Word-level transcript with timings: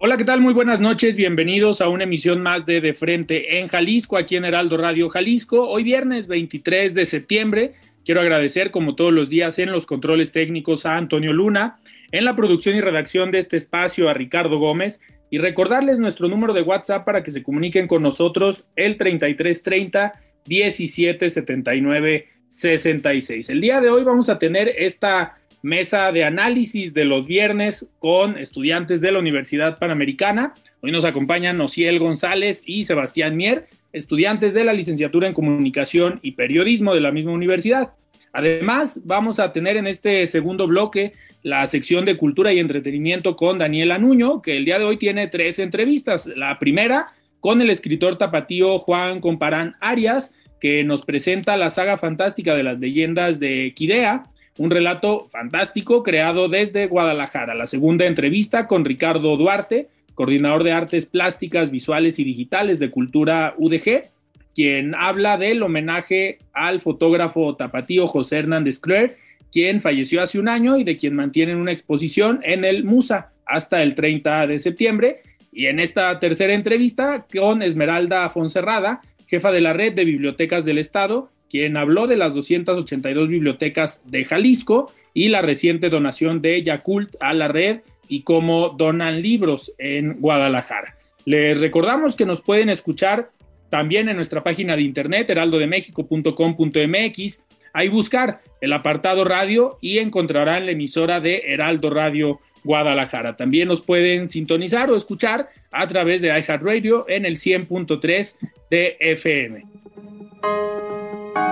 Hola, 0.00 0.16
¿qué 0.16 0.22
tal? 0.22 0.40
Muy 0.40 0.54
buenas 0.54 0.78
noches. 0.78 1.16
Bienvenidos 1.16 1.80
a 1.80 1.88
una 1.88 2.04
emisión 2.04 2.40
más 2.40 2.64
de 2.64 2.80
De 2.80 2.94
Frente 2.94 3.58
en 3.58 3.66
Jalisco, 3.66 4.16
aquí 4.16 4.36
en 4.36 4.44
Heraldo 4.44 4.76
Radio 4.76 5.08
Jalisco. 5.08 5.68
Hoy 5.68 5.82
viernes 5.82 6.28
23 6.28 6.94
de 6.94 7.04
septiembre. 7.04 7.72
Quiero 8.04 8.20
agradecer, 8.20 8.70
como 8.70 8.94
todos 8.94 9.12
los 9.12 9.28
días, 9.28 9.58
en 9.58 9.72
los 9.72 9.86
controles 9.86 10.30
técnicos 10.30 10.86
a 10.86 10.96
Antonio 10.96 11.32
Luna, 11.32 11.80
en 12.12 12.24
la 12.24 12.36
producción 12.36 12.76
y 12.76 12.80
redacción 12.80 13.32
de 13.32 13.40
este 13.40 13.56
espacio 13.56 14.08
a 14.08 14.14
Ricardo 14.14 14.60
Gómez 14.60 15.00
y 15.30 15.38
recordarles 15.38 15.98
nuestro 15.98 16.28
número 16.28 16.52
de 16.52 16.62
WhatsApp 16.62 17.04
para 17.04 17.24
que 17.24 17.32
se 17.32 17.42
comuniquen 17.42 17.88
con 17.88 18.00
nosotros 18.00 18.66
el 18.76 18.98
3330 18.98 20.12
1779 20.46 22.28
66. 22.46 23.50
El 23.50 23.60
día 23.60 23.80
de 23.80 23.90
hoy 23.90 24.04
vamos 24.04 24.28
a 24.28 24.38
tener 24.38 24.72
esta 24.78 25.37
mesa 25.62 26.12
de 26.12 26.24
análisis 26.24 26.94
de 26.94 27.04
los 27.04 27.26
viernes 27.26 27.90
con 27.98 28.38
estudiantes 28.38 29.00
de 29.00 29.12
la 29.12 29.18
Universidad 29.18 29.78
Panamericana. 29.78 30.54
Hoy 30.80 30.92
nos 30.92 31.04
acompañan 31.04 31.60
Ociel 31.60 31.98
González 31.98 32.62
y 32.64 32.84
Sebastián 32.84 33.36
Mier, 33.36 33.66
estudiantes 33.92 34.54
de 34.54 34.64
la 34.64 34.72
licenciatura 34.72 35.26
en 35.26 35.34
Comunicación 35.34 36.20
y 36.22 36.32
Periodismo 36.32 36.94
de 36.94 37.00
la 37.00 37.10
misma 37.10 37.32
universidad. 37.32 37.90
Además, 38.32 39.00
vamos 39.04 39.40
a 39.40 39.52
tener 39.52 39.76
en 39.76 39.86
este 39.86 40.26
segundo 40.26 40.66
bloque 40.66 41.12
la 41.42 41.66
sección 41.66 42.04
de 42.04 42.16
cultura 42.16 42.52
y 42.52 42.58
entretenimiento 42.58 43.36
con 43.36 43.58
Daniela 43.58 43.98
Nuño, 43.98 44.42
que 44.42 44.56
el 44.56 44.64
día 44.64 44.78
de 44.78 44.84
hoy 44.84 44.96
tiene 44.96 45.28
tres 45.28 45.58
entrevistas. 45.58 46.26
La 46.26 46.58
primera 46.58 47.08
con 47.40 47.62
el 47.62 47.70
escritor 47.70 48.16
tapatío 48.16 48.78
Juan 48.80 49.20
Comparán 49.20 49.76
Arias, 49.80 50.34
que 50.60 50.84
nos 50.84 51.04
presenta 51.04 51.56
la 51.56 51.70
saga 51.70 51.96
fantástica 51.96 52.54
de 52.54 52.64
las 52.64 52.78
leyendas 52.78 53.38
de 53.38 53.72
Quidea, 53.74 54.24
un 54.58 54.70
relato 54.70 55.28
fantástico 55.30 56.02
creado 56.02 56.48
desde 56.48 56.88
Guadalajara. 56.88 57.54
La 57.54 57.66
segunda 57.66 58.04
entrevista 58.04 58.66
con 58.66 58.84
Ricardo 58.84 59.36
Duarte, 59.36 59.88
coordinador 60.14 60.64
de 60.64 60.72
artes 60.72 61.06
plásticas, 61.06 61.70
visuales 61.70 62.18
y 62.18 62.24
digitales 62.24 62.78
de 62.80 62.90
Cultura 62.90 63.54
UDG, 63.56 64.10
quien 64.54 64.96
habla 64.96 65.38
del 65.38 65.62
homenaje 65.62 66.38
al 66.52 66.80
fotógrafo 66.80 67.54
tapatío 67.54 68.08
José 68.08 68.38
Hernández 68.38 68.80
Cler, 68.80 69.16
quien 69.52 69.80
falleció 69.80 70.20
hace 70.20 70.40
un 70.40 70.48
año 70.48 70.76
y 70.76 70.82
de 70.82 70.96
quien 70.96 71.14
mantienen 71.14 71.56
una 71.56 71.72
exposición 71.72 72.40
en 72.42 72.64
el 72.64 72.82
Musa 72.82 73.30
hasta 73.46 73.82
el 73.82 73.94
30 73.94 74.48
de 74.48 74.58
septiembre. 74.58 75.22
Y 75.52 75.66
en 75.66 75.78
esta 75.78 76.18
tercera 76.18 76.52
entrevista 76.52 77.26
con 77.32 77.62
Esmeralda 77.62 78.28
Fonserrada, 78.28 79.00
jefa 79.26 79.52
de 79.52 79.60
la 79.60 79.72
red 79.72 79.92
de 79.92 80.04
bibliotecas 80.04 80.64
del 80.64 80.78
Estado, 80.78 81.30
quien 81.50 81.76
habló 81.76 82.06
de 82.06 82.16
las 82.16 82.32
282 82.34 83.28
bibliotecas 83.28 84.00
de 84.06 84.24
Jalisco 84.24 84.92
y 85.14 85.28
la 85.28 85.42
reciente 85.42 85.90
donación 85.90 86.42
de 86.42 86.62
Yakult 86.62 87.16
a 87.20 87.34
la 87.34 87.48
red 87.48 87.80
y 88.08 88.22
cómo 88.22 88.70
donan 88.70 89.22
libros 89.22 89.72
en 89.78 90.20
Guadalajara. 90.20 90.94
Les 91.24 91.60
recordamos 91.60 92.16
que 92.16 92.24
nos 92.24 92.40
pueden 92.40 92.70
escuchar 92.70 93.30
también 93.68 94.08
en 94.08 94.16
nuestra 94.16 94.42
página 94.42 94.74
de 94.76 94.82
internet 94.82 95.30
heraldodemexico.com.mx. 95.30 97.44
Ahí 97.74 97.88
buscar 97.88 98.40
el 98.60 98.72
apartado 98.72 99.22
radio 99.24 99.78
y 99.80 99.98
encontrarán 99.98 100.66
la 100.66 100.72
emisora 100.72 101.20
de 101.20 101.44
Heraldo 101.46 101.90
Radio 101.90 102.40
Guadalajara. 102.64 103.36
También 103.36 103.68
nos 103.68 103.82
pueden 103.82 104.28
sintonizar 104.28 104.90
o 104.90 104.96
escuchar 104.96 105.50
a 105.70 105.86
través 105.86 106.20
de 106.20 106.26
iHeartRadio 106.28 107.08
en 107.08 107.24
el 107.26 107.36
100.3 107.36 108.38
de 108.70 108.96
FM. 109.00 109.77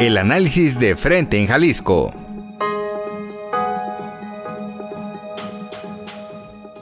El 0.01 0.19
análisis 0.19 0.79
de 0.79 0.95
frente 0.95 1.39
en 1.39 1.47
Jalisco. 1.47 2.12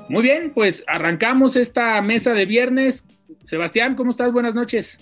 Muy 0.09 0.23
bien, 0.23 0.53
pues 0.55 0.85
arrancamos 0.87 1.57
esta 1.57 2.01
mesa 2.03 2.35
de 2.35 2.45
viernes. 2.45 3.07
Sebastián, 3.45 3.95
¿cómo 3.95 4.11
estás? 4.11 4.33
Buenas 4.33 4.55
noches. 4.55 4.99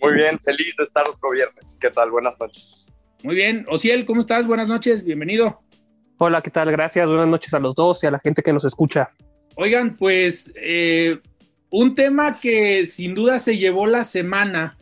Muy 0.00 0.14
bien, 0.14 0.38
feliz 0.40 0.74
de 0.76 0.84
estar 0.84 1.08
otro 1.08 1.30
viernes. 1.30 1.78
¿Qué 1.80 1.90
tal? 1.90 2.10
Buenas 2.10 2.38
noches. 2.38 2.92
Muy 3.22 3.34
bien. 3.34 3.64
Ociel, 3.68 4.04
¿cómo 4.04 4.20
estás? 4.20 4.46
Buenas 4.46 4.68
noches, 4.68 5.02
bienvenido. 5.02 5.62
Hola, 6.18 6.42
¿qué 6.42 6.50
tal? 6.50 6.70
Gracias. 6.70 7.08
Buenas 7.08 7.28
noches 7.28 7.54
a 7.54 7.58
los 7.58 7.74
dos 7.74 8.04
y 8.04 8.06
a 8.06 8.10
la 8.10 8.18
gente 8.18 8.42
que 8.42 8.52
nos 8.52 8.64
escucha. 8.64 9.10
Oigan, 9.56 9.96
pues 9.96 10.52
eh, 10.56 11.18
un 11.70 11.94
tema 11.94 12.38
que 12.38 12.84
sin 12.86 13.14
duda 13.14 13.38
se 13.38 13.56
llevó 13.56 13.86
la 13.86 14.04
semana 14.04 14.76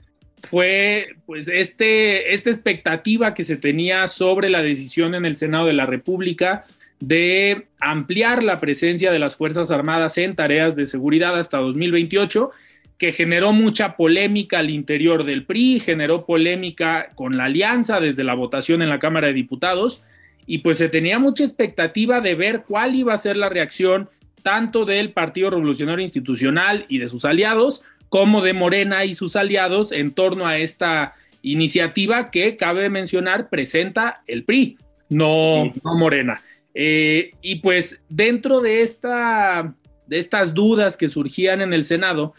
fue 0.48 1.16
pues 1.26 1.48
este, 1.48 2.34
esta 2.34 2.50
expectativa 2.50 3.34
que 3.34 3.42
se 3.42 3.56
tenía 3.56 4.08
sobre 4.08 4.48
la 4.50 4.62
decisión 4.62 5.14
en 5.14 5.24
el 5.24 5.36
Senado 5.36 5.66
de 5.66 5.72
la 5.72 5.86
República 5.86 6.64
de 7.00 7.66
ampliar 7.80 8.42
la 8.42 8.60
presencia 8.60 9.10
de 9.10 9.18
las 9.18 9.36
Fuerzas 9.36 9.70
Armadas 9.70 10.18
en 10.18 10.36
tareas 10.36 10.76
de 10.76 10.86
seguridad 10.86 11.36
hasta 11.38 11.58
2028, 11.58 12.50
que 12.96 13.10
generó 13.12 13.52
mucha 13.52 13.96
polémica 13.96 14.60
al 14.60 14.70
interior 14.70 15.24
del 15.24 15.44
PRI, 15.44 15.80
generó 15.80 16.24
polémica 16.24 17.08
con 17.16 17.36
la 17.36 17.46
alianza 17.46 17.98
desde 17.98 18.22
la 18.22 18.34
votación 18.34 18.82
en 18.82 18.88
la 18.88 19.00
Cámara 19.00 19.26
de 19.26 19.32
Diputados, 19.32 20.02
y 20.46 20.58
pues 20.58 20.78
se 20.78 20.88
tenía 20.88 21.18
mucha 21.18 21.42
expectativa 21.42 22.20
de 22.20 22.36
ver 22.36 22.62
cuál 22.66 22.94
iba 22.94 23.12
a 23.12 23.18
ser 23.18 23.36
la 23.36 23.48
reacción 23.48 24.08
tanto 24.42 24.84
del 24.84 25.10
Partido 25.10 25.50
Revolucionario 25.50 26.02
Institucional 26.02 26.84
y 26.88 26.98
de 26.98 27.08
sus 27.08 27.24
aliados, 27.24 27.82
como 28.12 28.42
de 28.42 28.52
Morena 28.52 29.06
y 29.06 29.14
sus 29.14 29.36
aliados 29.36 29.90
en 29.90 30.12
torno 30.12 30.46
a 30.46 30.58
esta 30.58 31.14
iniciativa 31.40 32.30
que, 32.30 32.58
cabe 32.58 32.90
mencionar, 32.90 33.48
presenta 33.48 34.22
el 34.26 34.44
PRI, 34.44 34.76
no, 35.08 35.72
Morena. 35.82 36.42
Eh, 36.74 37.30
y 37.40 37.56
pues 37.60 38.02
dentro 38.10 38.60
de, 38.60 38.82
esta, 38.82 39.74
de 40.06 40.18
estas 40.18 40.52
dudas 40.52 40.98
que 40.98 41.08
surgían 41.08 41.62
en 41.62 41.72
el 41.72 41.84
Senado, 41.84 42.34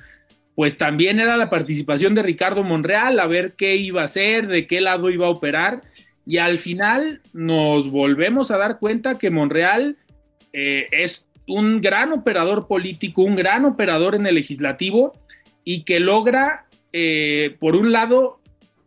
pues 0.54 0.78
también 0.78 1.20
era 1.20 1.38
la 1.38 1.50
participación 1.50 2.14
de 2.14 2.22
Ricardo 2.22 2.62
Monreal, 2.62 3.20
a 3.20 3.26
ver 3.26 3.54
qué 3.54 3.76
iba 3.76 4.04
a 4.04 4.06
hacer, 4.06 4.46
de 4.46 4.68
qué 4.68 4.80
lado 4.80 5.10
iba 5.10 5.26
a 5.26 5.32
operar. 5.32 5.82
Y 6.24 6.38
al 6.38 6.60
final 6.60 7.22
nos 7.34 7.90
volvemos 7.90 8.52
a 8.52 8.60
dar 8.60 8.78
cuenta 8.78 9.18
que 9.18 9.32
Monreal 9.32 9.98
eh, 10.54 10.86
es 10.92 11.26
un 11.48 11.82
gran 11.82 12.12
operador 12.12 12.68
político, 12.68 13.24
un 13.24 13.36
gran 13.36 13.66
operador 13.66 14.14
en 14.14 14.28
el 14.28 14.36
legislativo 14.36 15.16
y 15.64 15.84
que 15.84 16.00
logra, 16.00 16.66
eh, 16.92 17.56
por 17.60 17.76
un 17.76 17.92
lado, 17.92 18.40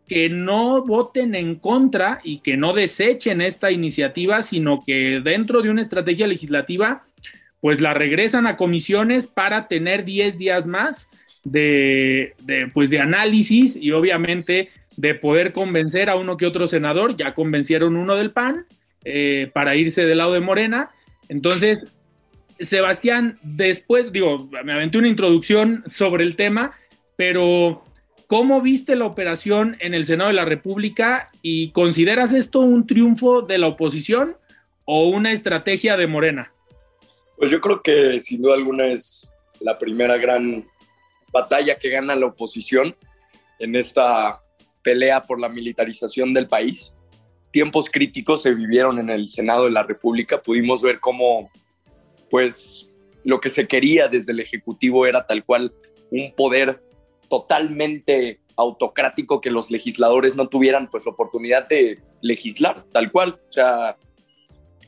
que 0.07 0.29
no 0.29 0.85
voten 0.85 1.35
en 1.35 1.55
contra 1.55 2.21
y 2.23 2.39
que 2.39 2.55
no 2.55 2.73
desechen 2.73 3.41
esta 3.41 3.71
iniciativa, 3.71 4.41
sino 4.41 4.83
que 4.85 5.19
dentro 5.21 5.61
de 5.61 5.69
una 5.69 5.81
estrategia 5.81 6.27
legislativa, 6.27 7.03
pues 7.59 7.81
la 7.81 7.93
regresan 7.93 8.47
a 8.47 8.55
comisiones 8.55 9.27
para 9.27 9.67
tener 9.67 10.05
10 10.05 10.37
días 10.37 10.65
más 10.65 11.09
de, 11.43 12.35
pues 12.73 12.89
de 12.89 12.99
análisis 12.99 13.75
y 13.75 13.91
obviamente 13.91 14.69
de 14.95 15.13
poder 15.15 15.51
convencer 15.51 16.09
a 16.09 16.15
uno 16.15 16.37
que 16.37 16.45
otro 16.45 16.67
senador. 16.67 17.17
Ya 17.17 17.33
convencieron 17.33 17.97
uno 17.97 18.15
del 18.15 18.31
PAN 18.31 18.65
eh, 19.03 19.51
para 19.53 19.75
irse 19.75 20.05
del 20.05 20.19
lado 20.19 20.33
de 20.33 20.39
Morena. 20.39 20.89
Entonces, 21.27 21.85
Sebastián, 22.59 23.39
después, 23.43 24.11
digo, 24.11 24.49
me 24.63 24.73
aventé 24.73 24.97
una 24.97 25.07
introducción 25.07 25.83
sobre 25.89 26.23
el 26.23 26.35
tema, 26.35 26.77
pero 27.15 27.83
¿cómo 28.27 28.61
viste 28.61 28.95
la 28.95 29.05
operación 29.05 29.77
en 29.79 29.93
el 29.93 30.05
Senado 30.05 30.29
de 30.29 30.35
la 30.35 30.45
República 30.45 31.29
y 31.41 31.71
consideras 31.71 32.33
esto 32.33 32.59
un 32.59 32.87
triunfo 32.87 33.41
de 33.41 33.57
la 33.57 33.67
oposición 33.67 34.37
o 34.85 35.07
una 35.07 35.31
estrategia 35.31 35.97
de 35.97 36.07
Morena? 36.07 36.51
Pues 37.37 37.51
yo 37.51 37.61
creo 37.61 37.81
que 37.81 38.19
sin 38.19 38.41
duda 38.41 38.55
alguna 38.55 38.87
es 38.87 39.31
la 39.59 39.77
primera 39.77 40.17
gran 40.17 40.67
batalla 41.31 41.77
que 41.77 41.89
gana 41.89 42.15
la 42.15 42.27
oposición 42.27 42.95
en 43.59 43.75
esta 43.75 44.41
pelea 44.81 45.21
por 45.21 45.39
la 45.39 45.49
militarización 45.49 46.33
del 46.33 46.47
país. 46.47 46.93
Tiempos 47.51 47.89
críticos 47.91 48.41
se 48.41 48.53
vivieron 48.53 48.99
en 48.99 49.09
el 49.09 49.27
Senado 49.27 49.65
de 49.65 49.71
la 49.71 49.83
República. 49.83 50.41
Pudimos 50.41 50.81
ver 50.81 50.99
cómo 50.99 51.51
pues 52.29 52.93
lo 53.23 53.39
que 53.39 53.49
se 53.49 53.67
quería 53.67 54.07
desde 54.07 54.31
el 54.31 54.39
Ejecutivo 54.39 55.05
era 55.05 55.25
tal 55.25 55.43
cual 55.43 55.73
un 56.11 56.31
poder 56.35 56.81
totalmente 57.29 58.39
autocrático 58.55 59.41
que 59.41 59.51
los 59.51 59.69
legisladores 59.69 60.35
no 60.35 60.47
tuvieran 60.47 60.89
pues 60.89 61.05
la 61.05 61.11
oportunidad 61.11 61.67
de 61.67 61.99
legislar 62.21 62.83
tal 62.91 63.11
cual. 63.11 63.39
O 63.49 63.51
sea, 63.51 63.97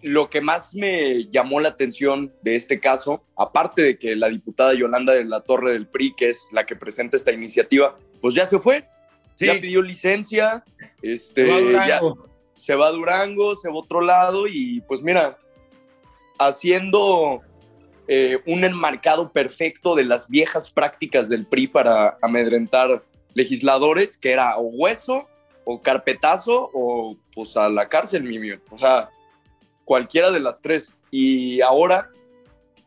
lo 0.01 0.30
que 0.30 0.41
más 0.41 0.74
me 0.74 1.25
llamó 1.25 1.59
la 1.59 1.69
atención 1.69 2.33
de 2.41 2.56
este 2.56 2.80
caso, 2.80 3.24
aparte 3.36 3.81
de 3.81 3.97
que 3.97 4.15
la 4.15 4.30
diputada 4.30 4.74
Yolanda 4.74 5.13
de 5.13 5.25
la 5.25 5.42
Torre 5.42 5.74
del 5.74 5.88
PRI, 5.88 6.13
que 6.15 6.30
es 6.30 6.47
la 6.51 6.65
que 6.65 6.75
presenta 6.75 7.18
esta 7.18 7.31
iniciativa, 7.31 7.97
pues 8.21 8.33
ya 8.33 8.45
se 8.45 8.59
fue, 8.59 8.85
ya 9.38 9.53
pidió 9.59 9.81
licencia, 9.81 10.63
este, 11.01 11.47
ya 11.74 12.01
se 12.56 12.75
va 12.75 12.88
a 12.88 12.92
Durango, 12.92 13.56
se 13.56 13.69
va 13.69 13.75
a 13.75 13.77
otro 13.77 14.01
lado 14.01 14.47
y 14.47 14.81
pues 14.81 15.01
mira, 15.01 15.38
haciendo 16.39 17.41
eh, 18.07 18.39
un 18.47 18.63
enmarcado 18.63 19.31
perfecto 19.31 19.94
de 19.94 20.06
las 20.06 20.30
viejas 20.30 20.71
prácticas 20.71 21.30
del 21.30 21.45
PRI 21.45 21.68
para 21.68 22.18
amedrentar 22.21 23.03
legisladores, 23.36 24.18
que 24.18 24.31
era 24.31 24.57
o 24.57 24.63
hueso, 24.63 25.27
o 25.65 25.80
carpetazo, 25.81 26.71
o 26.74 27.18
pues 27.36 27.56
a 27.56 27.69
la 27.69 27.88
cárcel, 27.88 28.24
mi 28.24 28.39
O 28.51 28.77
sea, 28.77 29.09
cualquiera 29.86 30.31
de 30.31 30.39
las 30.39 30.62
tres. 30.62 30.95
Y 31.12 31.62
ahora, 31.62 32.09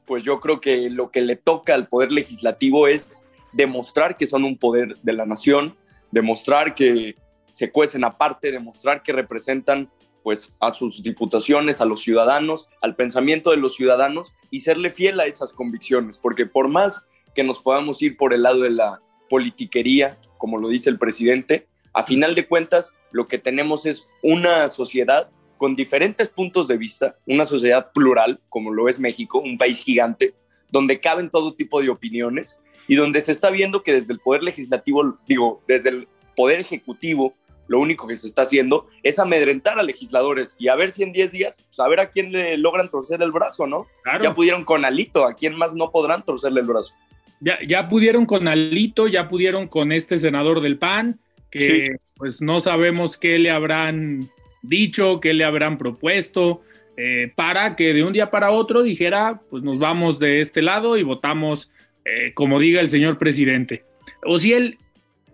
pues 0.07 0.25
yo 0.25 0.41
creo 0.41 0.61
que 0.61 0.91
lo 0.91 1.11
que 1.11 1.23
le 1.23 1.37
toca 1.37 1.75
al 1.75 1.87
poder 1.87 2.11
legislativo 2.11 2.89
es 2.89 3.29
demostrar 3.53 4.17
que 4.17 4.27
son 4.27 4.45
un 4.45 4.57
poder 4.57 4.97
de 5.03 5.13
la 5.13 5.27
nación, 5.27 5.77
demostrar 6.11 6.75
que 6.75 7.15
se 7.53 7.71
cuecen 7.71 8.03
aparte, 8.03 8.51
demostrar 8.51 9.03
que 9.03 9.13
representan 9.13 9.91
pues 10.23 10.55
a 10.61 10.71
sus 10.71 11.03
diputaciones, 11.03 11.81
a 11.81 11.85
los 11.85 12.03
ciudadanos, 12.03 12.69
al 12.83 12.97
pensamiento 12.97 13.51
de 13.51 13.57
los 13.57 13.75
ciudadanos 13.75 14.33
y 14.51 14.61
serle 14.61 14.91
fiel 14.91 15.21
a 15.21 15.27
esas 15.27 15.53
convicciones, 15.53 16.19
porque 16.19 16.47
por 16.47 16.69
más 16.69 17.09
que 17.35 17.45
nos 17.45 17.59
podamos 17.59 18.01
ir 18.03 18.17
por 18.17 18.33
el 18.33 18.43
lado 18.43 18.61
de 18.61 18.71
la 18.71 19.01
politiquería, 19.29 20.19
como 20.39 20.59
lo 20.59 20.69
dice 20.69 20.91
el 20.91 20.99
presidente, 20.99 21.67
a 21.95 22.05
final 22.05 22.35
de 22.35 22.47
cuentas 22.47 22.95
lo 23.11 23.29
que 23.29 23.39
tenemos 23.39 23.87
es 23.87 24.09
una 24.23 24.69
sociedad 24.69 25.31
con 25.59 25.77
diferentes 25.77 26.29
puntos 26.29 26.67
de 26.67 26.77
vista, 26.77 27.17
una 27.27 27.45
sociedad 27.45 27.93
plural, 27.93 28.41
como 28.49 28.73
lo 28.73 28.89
es 28.89 28.99
México, 28.99 29.39
un 29.39 29.59
país 29.59 29.79
gigante, 29.79 30.35
donde 30.71 31.01
caben 31.01 31.31
todo 31.31 31.55
tipo 31.55 31.81
de 31.81 31.91
opiniones 31.91 32.65
y 32.89 32.97
donde 32.97 33.21
se 33.21 33.31
está 33.31 33.51
viendo 33.51 33.83
que 33.83 33.93
desde 33.93 34.13
el 34.13 34.19
poder 34.19 34.43
legislativo, 34.43 35.19
digo, 35.27 35.63
desde 35.69 35.91
el 35.91 36.09
poder 36.35 36.61
ejecutivo, 36.61 37.35
lo 37.73 37.81
único 37.81 38.07
que 38.07 38.17
se 38.17 38.27
está 38.27 38.43
haciendo 38.43 38.87
es 39.03 39.19
amedrentar 39.19 39.79
a 39.79 39.83
legisladores 39.83 40.55
y 40.59 40.69
a 40.69 40.75
ver 40.75 40.91
si 40.91 41.03
en 41.03 41.13
10 41.13 41.33
días, 41.33 41.65
pues, 41.67 41.81
a 41.81 41.89
ver 41.89 42.01
a 42.01 42.11
quién 42.11 42.31
le 42.31 42.59
logran 42.59 42.91
torcer 42.91 43.23
el 43.23 43.33
brazo, 43.33 43.67
¿no? 43.67 43.87
Ya 44.23 44.35
pudieron 44.35 44.65
con 44.65 44.85
Alito, 44.85 45.27
¿a 45.27 45.35
quién 45.35 45.57
más 45.57 45.75
no 45.75 45.91
podrán 45.91 46.23
torcerle 46.23 46.61
el 46.61 46.67
brazo? 46.67 46.93
Ya, 47.41 47.59
ya 47.67 47.89
pudieron 47.89 48.27
con 48.27 48.47
Alito, 48.47 49.09
ya 49.09 49.27
pudieron 49.27 49.69
con 49.69 49.91
este 49.91 50.19
senador 50.19 50.61
del 50.61 50.77
PAN, 50.77 51.19
que 51.51 51.97
pues 52.19 52.43
no 52.43 52.61
sabemos 52.61 53.17
qué 53.17 53.39
le 53.39 53.51
habrán 53.51 54.31
dicho, 54.61 55.19
qué 55.19 55.33
le 55.33 55.45
habrán 55.45 55.79
propuesto, 55.79 56.61
eh, 56.99 57.33
para 57.35 57.75
que 57.75 57.95
de 57.95 58.05
un 58.05 58.13
día 58.13 58.31
para 58.31 58.51
otro 58.51 58.83
dijera, 58.83 59.41
pues 59.49 59.63
nos 59.63 59.79
vamos 59.79 60.19
de 60.19 60.43
este 60.43 60.61
lado 60.61 60.99
y 60.99 61.03
votamos 61.03 61.71
eh, 62.05 62.35
como 62.35 62.61
diga 62.61 62.83
el 62.83 62.91
señor 62.91 63.17
presidente. 63.17 63.85
O 64.25 64.37
si 64.37 64.53
él, 64.53 64.77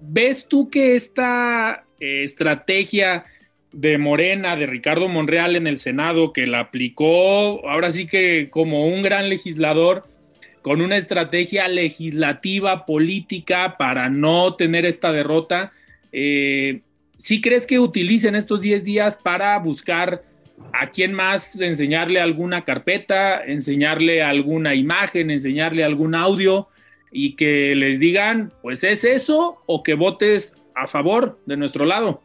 ¿ves 0.01 0.47
tú 0.49 0.71
que 0.71 0.97
esta 0.97 1.85
eh, 2.01 2.23
estrategia 2.25 3.25
de 3.73 3.99
Morena, 3.99 4.57
de 4.57 4.67
Ricardo 4.67 5.09
Monreal 5.09 5.57
en 5.57 5.67
el 5.67 5.79
Senado, 5.79 6.33
que 6.33 6.47
la 6.47 6.61
aplicó 6.61 7.69
ahora 7.69 7.91
sí 7.91 8.07
que 8.07 8.49
como 8.51 8.87
un 8.87 9.03
gran 9.03 9.29
legislador, 9.29 10.07
con 10.63 10.81
una 10.81 10.97
estrategia 10.97 11.69
legislativa, 11.69 12.87
política, 12.87 13.77
para 13.79 14.09
no 14.09 14.55
tener 14.55 14.87
esta 14.87 15.13
derrota, 15.13 15.73
eh, 16.13 16.81
¿sí 17.19 17.41
crees 17.41 17.67
que 17.67 17.79
utilicen 17.79 18.35
estos 18.35 18.61
10 18.61 18.85
días 18.85 19.17
para 19.17 19.59
buscar 19.59 20.23
a 20.73 20.91
quién 20.91 21.13
más 21.13 21.55
enseñarle 21.61 22.21
alguna 22.21 22.65
carpeta, 22.65 23.45
enseñarle 23.45 24.23
alguna 24.23 24.75
imagen, 24.75 25.31
enseñarle 25.31 25.85
algún 25.85 26.15
audio 26.15 26.69
y 27.11 27.37
que 27.37 27.75
les 27.75 28.01
digan, 28.01 28.53
pues 28.63 28.85
es 28.85 29.05
eso 29.05 29.63
o 29.67 29.83
que 29.83 29.95
votes 29.95 30.57
a 30.75 30.87
favor 30.87 31.39
de 31.47 31.57
nuestro 31.57 31.85
lado. 31.85 32.21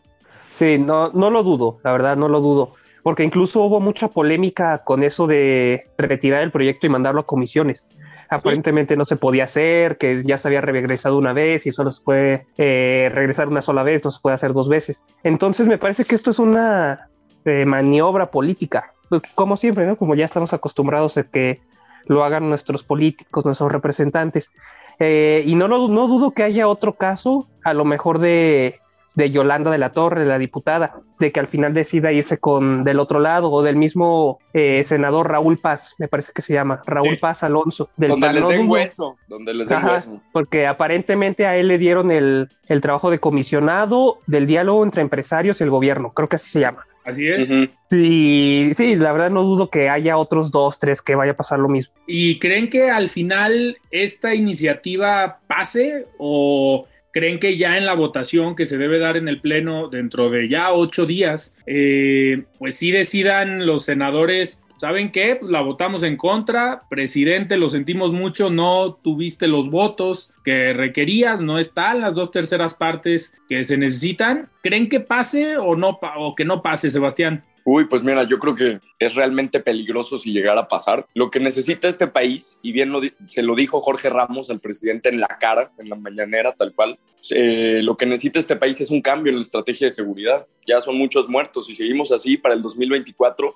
Sí, 0.52 0.78
no, 0.78 1.10
no 1.12 1.30
lo 1.32 1.44
dudo, 1.44 1.80
la 1.84 1.92
verdad 1.92 2.16
no 2.16 2.30
lo 2.30 2.40
dudo, 2.40 2.74
porque 3.02 3.24
incluso 3.24 3.62
hubo 3.62 3.80
mucha 3.80 4.08
polémica 4.08 4.84
con 4.84 5.04
eso 5.04 5.26
de 5.26 5.88
retirar 5.98 6.44
el 6.44 6.52
proyecto 6.52 6.86
y 6.86 6.90
mandarlo 6.90 7.22
a 7.22 7.26
comisiones. 7.26 7.88
Aparentemente 8.30 8.96
no 8.98 9.06
se 9.06 9.16
podía 9.16 9.44
hacer, 9.44 9.98
que 9.98 10.24
ya 10.24 10.38
se 10.38 10.48
había 10.48 10.62
regresado 10.62 11.18
una 11.18 11.34
vez 11.34 11.66
y 11.68 11.72
solo 11.72 11.92
se 11.92 12.02
puede 12.02 12.48
eh, 12.58 13.12
regresar 13.14 13.48
una 13.48 13.62
sola 13.62 13.84
vez, 13.84 14.04
no 14.04 14.12
se 14.12 14.20
puede 14.22 14.36
hacer 14.36 14.54
dos 14.54 14.70
veces. 14.70 15.04
Entonces 15.24 15.68
me 15.68 15.78
parece 15.78 16.04
que 16.04 16.16
esto 16.16 16.32
es 16.32 16.40
una 16.40 17.10
eh, 17.46 17.66
maniobra 17.66 18.32
política, 18.32 18.94
pues, 19.10 19.22
como 19.36 19.58
siempre, 19.58 19.86
¿no? 19.86 19.96
Como 19.96 20.16
ya 20.16 20.26
estamos 20.26 20.54
acostumbrados 20.54 21.18
a 21.18 21.24
que 21.24 21.62
lo 22.06 22.24
hagan 22.24 22.50
nuestros 22.50 22.84
políticos, 22.84 23.46
nuestros 23.46 23.72
representantes. 23.72 24.52
Eh, 25.00 25.44
y 25.46 25.56
no, 25.56 25.68
no 25.68 26.08
dudo 26.08 26.32
que 26.32 26.44
haya 26.44 26.68
otro 26.68 26.94
caso, 26.94 27.48
a 27.64 27.74
lo 27.74 27.86
mejor 27.86 28.20
de, 28.20 28.80
de 29.16 29.32
Yolanda 29.32 29.72
de 29.72 29.78
la 29.78 29.92
Torre, 29.92 30.26
la 30.26 30.38
diputada, 30.38 30.96
de 31.20 31.32
que 31.32 31.40
al 31.40 31.48
final 31.48 31.74
decida 31.74 32.12
irse 32.12 32.38
con 32.38 32.84
del 32.84 33.00
otro 33.00 33.20
lado 33.20 33.52
o 33.52 33.64
del 33.64 33.76
mismo 33.76 34.40
eh, 34.54 34.84
senador 34.86 35.30
Raúl 35.30 35.58
Paz, 35.58 35.96
me 35.98 36.08
parece 36.08 36.32
que 36.34 36.42
se 36.42 36.54
llama 36.54 36.82
Raúl 36.86 37.18
Paz 37.20 37.44
Alonso. 37.44 37.90
Del 37.98 38.12
donde 38.12 38.34
les 38.34 38.48
den 38.48 38.70
hueso, 38.70 39.16
donde 39.28 39.54
les 39.54 39.70
den 39.70 39.84
hueso. 39.84 40.22
Porque 40.32 40.68
aparentemente 40.68 41.46
a 41.46 41.58
él 41.58 41.68
le 41.68 41.78
dieron 41.78 42.12
el, 42.12 42.50
el 42.68 42.82
trabajo 42.82 43.12
de 43.12 43.20
comisionado 43.20 44.20
del 44.28 44.46
diálogo 44.46 44.84
entre 44.84 45.02
empresarios 45.02 45.60
y 45.60 45.64
el 45.64 45.70
gobierno, 45.70 46.12
creo 46.14 46.30
que 46.30 46.38
así 46.38 46.50
se 46.50 46.60
llama. 46.60 46.86
Así 47.06 47.28
es. 47.28 47.50
Y 47.92 48.72
sí, 48.76 48.96
la 48.96 49.12
verdad 49.12 49.30
no 49.30 49.44
dudo 49.44 49.70
que 49.70 49.90
haya 49.90 50.18
otros 50.18 50.52
dos, 50.52 50.80
tres 50.80 51.02
que 51.02 51.16
vaya 51.16 51.34
a 51.34 51.38
pasar 51.38 51.60
lo 51.60 51.70
mismo. 51.70 51.94
¿Y 52.08 52.40
creen 52.40 52.70
que 52.70 52.90
al 52.90 53.10
final 53.10 53.78
esta 53.92 54.34
iniciativa 54.34 55.40
pase 55.48 56.08
o 56.18 56.88
creen 57.14 57.40
que 57.40 57.58
ya 57.58 57.78
en 57.78 57.86
la 57.86 57.94
votación 57.94 58.56
que 58.56 58.66
se 58.66 58.78
debe 58.78 58.98
dar 58.98 59.18
en 59.18 59.28
el 59.28 59.40
Pleno 59.40 59.88
dentro 59.88 60.32
de 60.32 60.50
ya 60.50 60.74
ocho 60.74 61.06
días, 61.06 61.56
eh, 61.68 62.44
pues 62.58 62.76
sí 62.76 62.92
decidan 62.92 63.68
los 63.68 63.86
senadores 63.86 64.63
¿saben 64.84 65.14
qué? 65.14 65.40
La 65.42 65.62
votamos 65.62 66.04
en 66.04 66.18
contra, 66.18 66.84
presidente, 66.90 67.56
lo 67.56 67.70
sentimos 67.70 68.12
mucho, 68.12 68.50
no 68.50 68.96
tuviste 68.96 69.48
los 69.48 69.70
votos 69.70 70.30
que 70.44 70.74
requerías, 70.74 71.40
no 71.40 71.58
están 71.58 72.02
las 72.02 72.14
dos 72.16 72.32
terceras 72.32 72.74
partes 72.74 73.34
que 73.48 73.64
se 73.64 73.78
necesitan. 73.78 74.50
¿Creen 74.62 74.90
que 74.90 75.00
pase 75.00 75.56
o 75.56 75.78
no 75.78 75.98
o 76.18 76.36
que 76.36 76.44
no 76.44 76.62
pase, 76.62 76.92
Sebastián? 76.92 77.46
Uy, 77.64 77.86
pues 77.86 78.04
mira, 78.04 78.24
yo 78.24 78.40
creo 78.40 78.56
que 78.56 78.82
es 79.00 79.16
realmente 79.16 79.62
peligroso 79.62 80.18
si 80.18 80.34
llegara 80.34 80.60
a 80.60 80.68
pasar. 80.68 81.08
Lo 81.14 81.32
que 81.32 81.40
necesita 81.40 81.88
este 81.88 82.08
país, 82.08 82.60
y 82.62 82.74
bien 82.74 82.92
se 83.24 83.42
lo 83.42 83.56
dijo 83.56 83.80
Jorge 83.80 84.10
Ramos 84.10 84.50
al 84.50 84.60
presidente 84.60 85.08
en 85.08 85.22
la 85.22 85.38
cara, 85.40 85.72
en 85.78 85.88
la 85.88 85.96
mañanera, 85.96 86.52
tal 86.52 86.74
cual, 86.74 87.00
eh, 87.30 87.80
lo 87.82 87.96
que 87.96 88.06
necesita 88.06 88.38
este 88.38 88.58
país 88.58 88.82
es 88.82 88.92
un 88.92 89.02
cambio 89.02 89.32
en 89.32 89.38
la 89.38 89.44
estrategia 89.44 89.88
de 89.88 89.94
seguridad. 89.94 90.46
Ya 90.68 90.82
son 90.82 90.98
muchos 90.98 91.30
muertos 91.30 91.70
y 91.70 91.76
seguimos 91.76 92.12
así 92.12 92.36
para 92.36 92.54
el 92.54 92.62
2024 92.62 93.56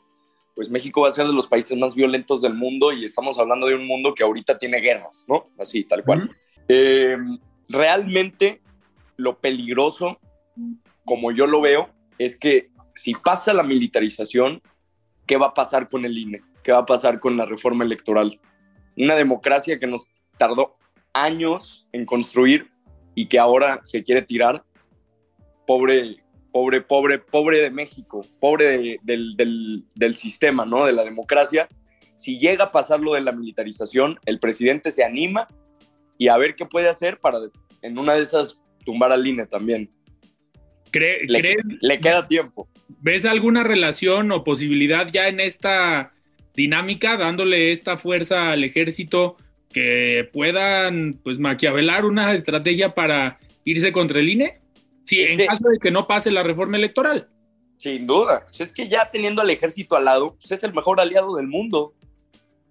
pues 0.58 0.72
México 0.72 1.02
va 1.02 1.08
a 1.10 1.12
ser 1.12 1.28
de 1.28 1.34
los 1.34 1.46
países 1.46 1.78
más 1.78 1.94
violentos 1.94 2.42
del 2.42 2.56
mundo 2.56 2.92
y 2.92 3.06
estamos 3.06 3.38
hablando 3.38 3.68
de 3.68 3.76
un 3.76 3.86
mundo 3.86 4.16
que 4.16 4.24
ahorita 4.24 4.58
tiene 4.58 4.80
guerras, 4.80 5.24
¿no? 5.28 5.52
Así, 5.60 5.84
tal 5.84 6.04
cual. 6.04 6.36
Eh, 6.68 7.16
realmente 7.70 8.64
lo 9.18 9.38
peligroso, 9.38 10.20
como 11.06 11.32
yo 11.32 11.46
lo 11.46 11.62
veo, 11.62 11.92
es 12.18 12.40
que 12.40 12.72
si 12.96 13.14
pasa 13.14 13.54
la 13.54 13.62
militarización, 13.62 14.64
¿qué 15.28 15.38
va 15.38 15.50
a 15.50 15.54
pasar 15.54 15.88
con 15.88 16.06
el 16.06 16.18
INE? 16.18 16.42
¿Qué 16.64 16.72
va 16.72 16.80
a 16.80 16.86
pasar 16.88 17.20
con 17.20 17.38
la 17.38 17.46
reforma 17.46 17.84
electoral? 17.84 18.40
Una 18.98 19.14
democracia 19.14 19.78
que 19.78 19.86
nos 19.86 20.08
tardó 20.40 20.74
años 21.14 21.88
en 21.92 22.04
construir 22.04 22.72
y 23.14 23.28
que 23.28 23.38
ahora 23.38 23.82
se 23.84 24.04
quiere 24.04 24.24
tirar. 24.24 24.64
Pobre, 25.68 26.18
pobre, 26.58 26.82
pobre, 26.82 27.20
pobre 27.20 27.62
de 27.62 27.70
México, 27.70 28.26
pobre 28.40 28.98
del, 29.04 30.14
sistema, 30.16 30.66
¿no? 30.66 30.86
De 30.86 30.92
la 30.92 31.04
democracia. 31.04 31.68
Si 32.16 32.40
llega 32.40 32.66
a 32.66 32.72
pasar 32.72 33.00
lo 33.00 33.14
de 33.14 33.22
la 33.22 33.32
militarización, 33.32 34.20
el 34.26 34.40
presidente 34.40 34.90
se 34.90 35.04
anima 35.04 35.48
y 36.18 36.30
a 36.30 36.38
ver 36.38 36.56
qué 36.56 36.66
puede 36.66 36.90
hacer 36.90 37.20
para 37.20 37.38
en 37.84 38.00
una 38.00 38.16
de 38.16 38.24
esas 38.24 38.58
tumbar 38.84 39.12
al 39.12 39.28
INE 39.28 39.46
también. 39.46 39.92
le, 40.92 41.58
le 41.80 42.00
queda 42.00 42.26
tiempo. 42.26 42.68
¿Ves 42.88 43.26
alguna 43.26 43.64
relación 43.64 44.32
o 44.32 44.44
posibilidad 44.44 45.08
ya 45.12 45.28
en 45.28 45.40
esta 45.40 46.12
dinámica, 46.56 47.18
dándole 47.18 47.72
esta 47.72 47.98
fuerza 47.98 48.50
al 48.50 48.64
ejército 48.64 49.38
que 49.72 50.28
puedan 50.34 51.20
pues 51.24 51.38
maquiavelar 51.38 52.04
una 52.06 52.34
estrategia 52.34 52.96
para 52.96 53.38
irse 53.64 53.92
contra 53.92 54.20
el 54.20 54.30
INE? 54.30 54.56
Sí, 55.08 55.22
en 55.22 55.48
caso 55.48 55.70
de 55.70 55.80
que 55.80 55.90
no 55.90 56.06
pase 56.06 56.30
la 56.30 56.44
reforma 56.44 56.76
electoral. 56.76 57.30
Sin 57.78 58.06
duda. 58.06 58.46
Es 58.60 58.74
que 58.74 58.90
ya 58.90 59.10
teniendo 59.10 59.42
al 59.42 59.50
ejército 59.50 59.96
al 59.96 60.04
lado, 60.04 60.36
pues 60.36 60.52
es 60.52 60.64
el 60.64 60.74
mejor 60.74 61.00
aliado 61.00 61.38
del 61.38 61.48
mundo. 61.48 61.94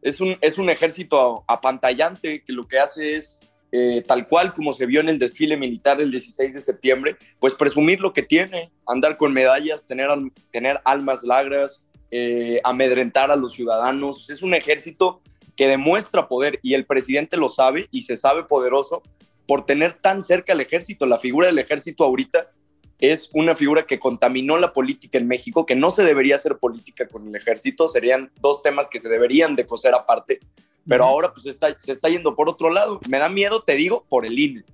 Es 0.02 0.20
un, 0.20 0.36
es 0.42 0.58
un 0.58 0.68
ejército 0.68 1.44
apantallante 1.48 2.44
que 2.44 2.52
lo 2.52 2.68
que 2.68 2.78
hace 2.78 3.14
es, 3.14 3.40
eh, 3.72 4.02
tal 4.06 4.28
cual 4.28 4.52
como 4.52 4.74
se 4.74 4.84
vio 4.84 5.00
en 5.00 5.08
el 5.08 5.18
desfile 5.18 5.56
militar 5.56 5.98
el 5.98 6.10
16 6.10 6.52
de 6.52 6.60
septiembre, 6.60 7.16
pues 7.40 7.54
presumir 7.54 8.00
lo 8.00 8.12
que 8.12 8.22
tiene, 8.22 8.70
andar 8.86 9.16
con 9.16 9.32
medallas, 9.32 9.86
tener, 9.86 10.10
tener 10.52 10.78
almas 10.84 11.22
lagras, 11.22 11.84
eh, 12.10 12.60
amedrentar 12.64 13.30
a 13.30 13.36
los 13.36 13.52
ciudadanos. 13.52 14.28
Es 14.28 14.42
un 14.42 14.52
ejército 14.52 15.22
que 15.56 15.68
demuestra 15.68 16.28
poder 16.28 16.58
y 16.62 16.74
el 16.74 16.84
presidente 16.84 17.38
lo 17.38 17.48
sabe 17.48 17.88
y 17.90 18.02
se 18.02 18.18
sabe 18.18 18.44
poderoso 18.44 19.02
por 19.46 19.64
tener 19.66 19.92
tan 19.92 20.22
cerca 20.22 20.52
al 20.52 20.60
ejército. 20.60 21.06
La 21.06 21.18
figura 21.18 21.46
del 21.46 21.58
ejército 21.58 22.04
ahorita 22.04 22.50
es 22.98 23.28
una 23.34 23.54
figura 23.54 23.86
que 23.86 23.98
contaminó 23.98 24.56
la 24.56 24.72
política 24.72 25.18
en 25.18 25.28
México, 25.28 25.66
que 25.66 25.76
no 25.76 25.90
se 25.90 26.02
debería 26.02 26.36
hacer 26.36 26.56
política 26.56 27.06
con 27.06 27.28
el 27.28 27.36
ejército, 27.36 27.88
serían 27.88 28.30
dos 28.40 28.62
temas 28.62 28.88
que 28.88 28.98
se 28.98 29.08
deberían 29.08 29.54
de 29.54 29.66
coser 29.66 29.94
aparte, 29.94 30.40
pero 30.88 31.04
ahora 31.04 31.32
pues 31.32 31.46
está, 31.46 31.78
se 31.78 31.92
está 31.92 32.08
yendo 32.08 32.34
por 32.34 32.48
otro 32.48 32.70
lado. 32.70 33.00
Me 33.08 33.18
da 33.18 33.28
miedo, 33.28 33.62
te 33.62 33.74
digo, 33.74 34.06
por 34.08 34.24
el 34.24 34.38
INE, 34.38 34.64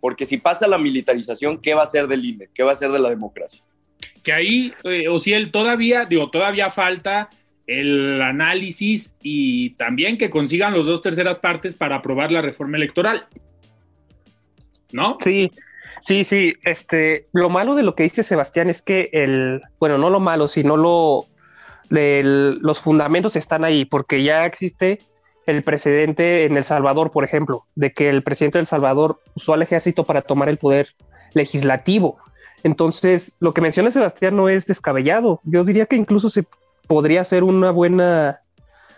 porque 0.00 0.24
si 0.24 0.38
pasa 0.38 0.66
la 0.66 0.78
militarización, 0.78 1.58
¿qué 1.60 1.74
va 1.74 1.84
a 1.84 1.86
ser 1.86 2.08
del 2.08 2.24
INE? 2.24 2.48
¿Qué 2.52 2.62
va 2.62 2.72
a 2.72 2.76
ser 2.76 2.90
de 2.90 2.98
la 2.98 3.10
democracia? 3.10 3.62
Que 4.22 4.32
ahí, 4.32 4.72
eh, 4.84 5.08
o 5.08 5.18
si 5.18 5.32
él 5.32 5.50
todavía, 5.50 6.06
digo, 6.06 6.30
todavía 6.30 6.70
falta 6.70 7.30
el 7.66 8.20
análisis 8.20 9.14
y 9.22 9.70
también 9.70 10.18
que 10.18 10.28
consigan 10.28 10.72
los 10.72 10.86
dos 10.86 11.02
terceras 11.02 11.38
partes 11.38 11.74
para 11.74 11.96
aprobar 11.96 12.32
la 12.32 12.42
reforma 12.42 12.76
electoral. 12.76 13.28
¿No? 14.92 15.16
Sí, 15.20 15.50
Sí, 16.00 16.24
sí, 16.24 16.54
este, 16.62 17.28
lo 17.32 17.50
malo 17.50 17.74
de 17.74 17.82
lo 17.82 17.94
que 17.94 18.04
dice 18.04 18.22
Sebastián 18.22 18.70
es 18.70 18.82
que 18.82 19.10
el, 19.12 19.62
bueno, 19.78 19.98
no 19.98 20.08
lo 20.08 20.18
malo, 20.18 20.48
sino 20.48 20.76
lo, 20.76 21.26
los 21.90 22.80
fundamentos 22.80 23.36
están 23.36 23.64
ahí, 23.64 23.84
porque 23.84 24.22
ya 24.22 24.46
existe 24.46 25.00
el 25.46 25.62
precedente 25.62 26.44
en 26.44 26.56
El 26.56 26.64
Salvador, 26.64 27.10
por 27.10 27.24
ejemplo, 27.24 27.66
de 27.74 27.92
que 27.92 28.08
el 28.08 28.22
presidente 28.22 28.58
de 28.58 28.62
El 28.62 28.66
Salvador 28.66 29.20
usó 29.34 29.52
al 29.52 29.62
ejército 29.62 30.04
para 30.04 30.22
tomar 30.22 30.48
el 30.48 30.58
poder 30.58 30.88
legislativo. 31.34 32.18
Entonces, 32.62 33.32
lo 33.40 33.52
que 33.52 33.60
menciona 33.60 33.90
Sebastián 33.90 34.36
no 34.36 34.48
es 34.48 34.66
descabellado. 34.66 35.40
Yo 35.44 35.64
diría 35.64 35.86
que 35.86 35.96
incluso 35.96 36.30
se 36.30 36.44
podría 36.86 37.24
ser 37.24 37.42
una 37.42 37.70
buena, 37.72 38.40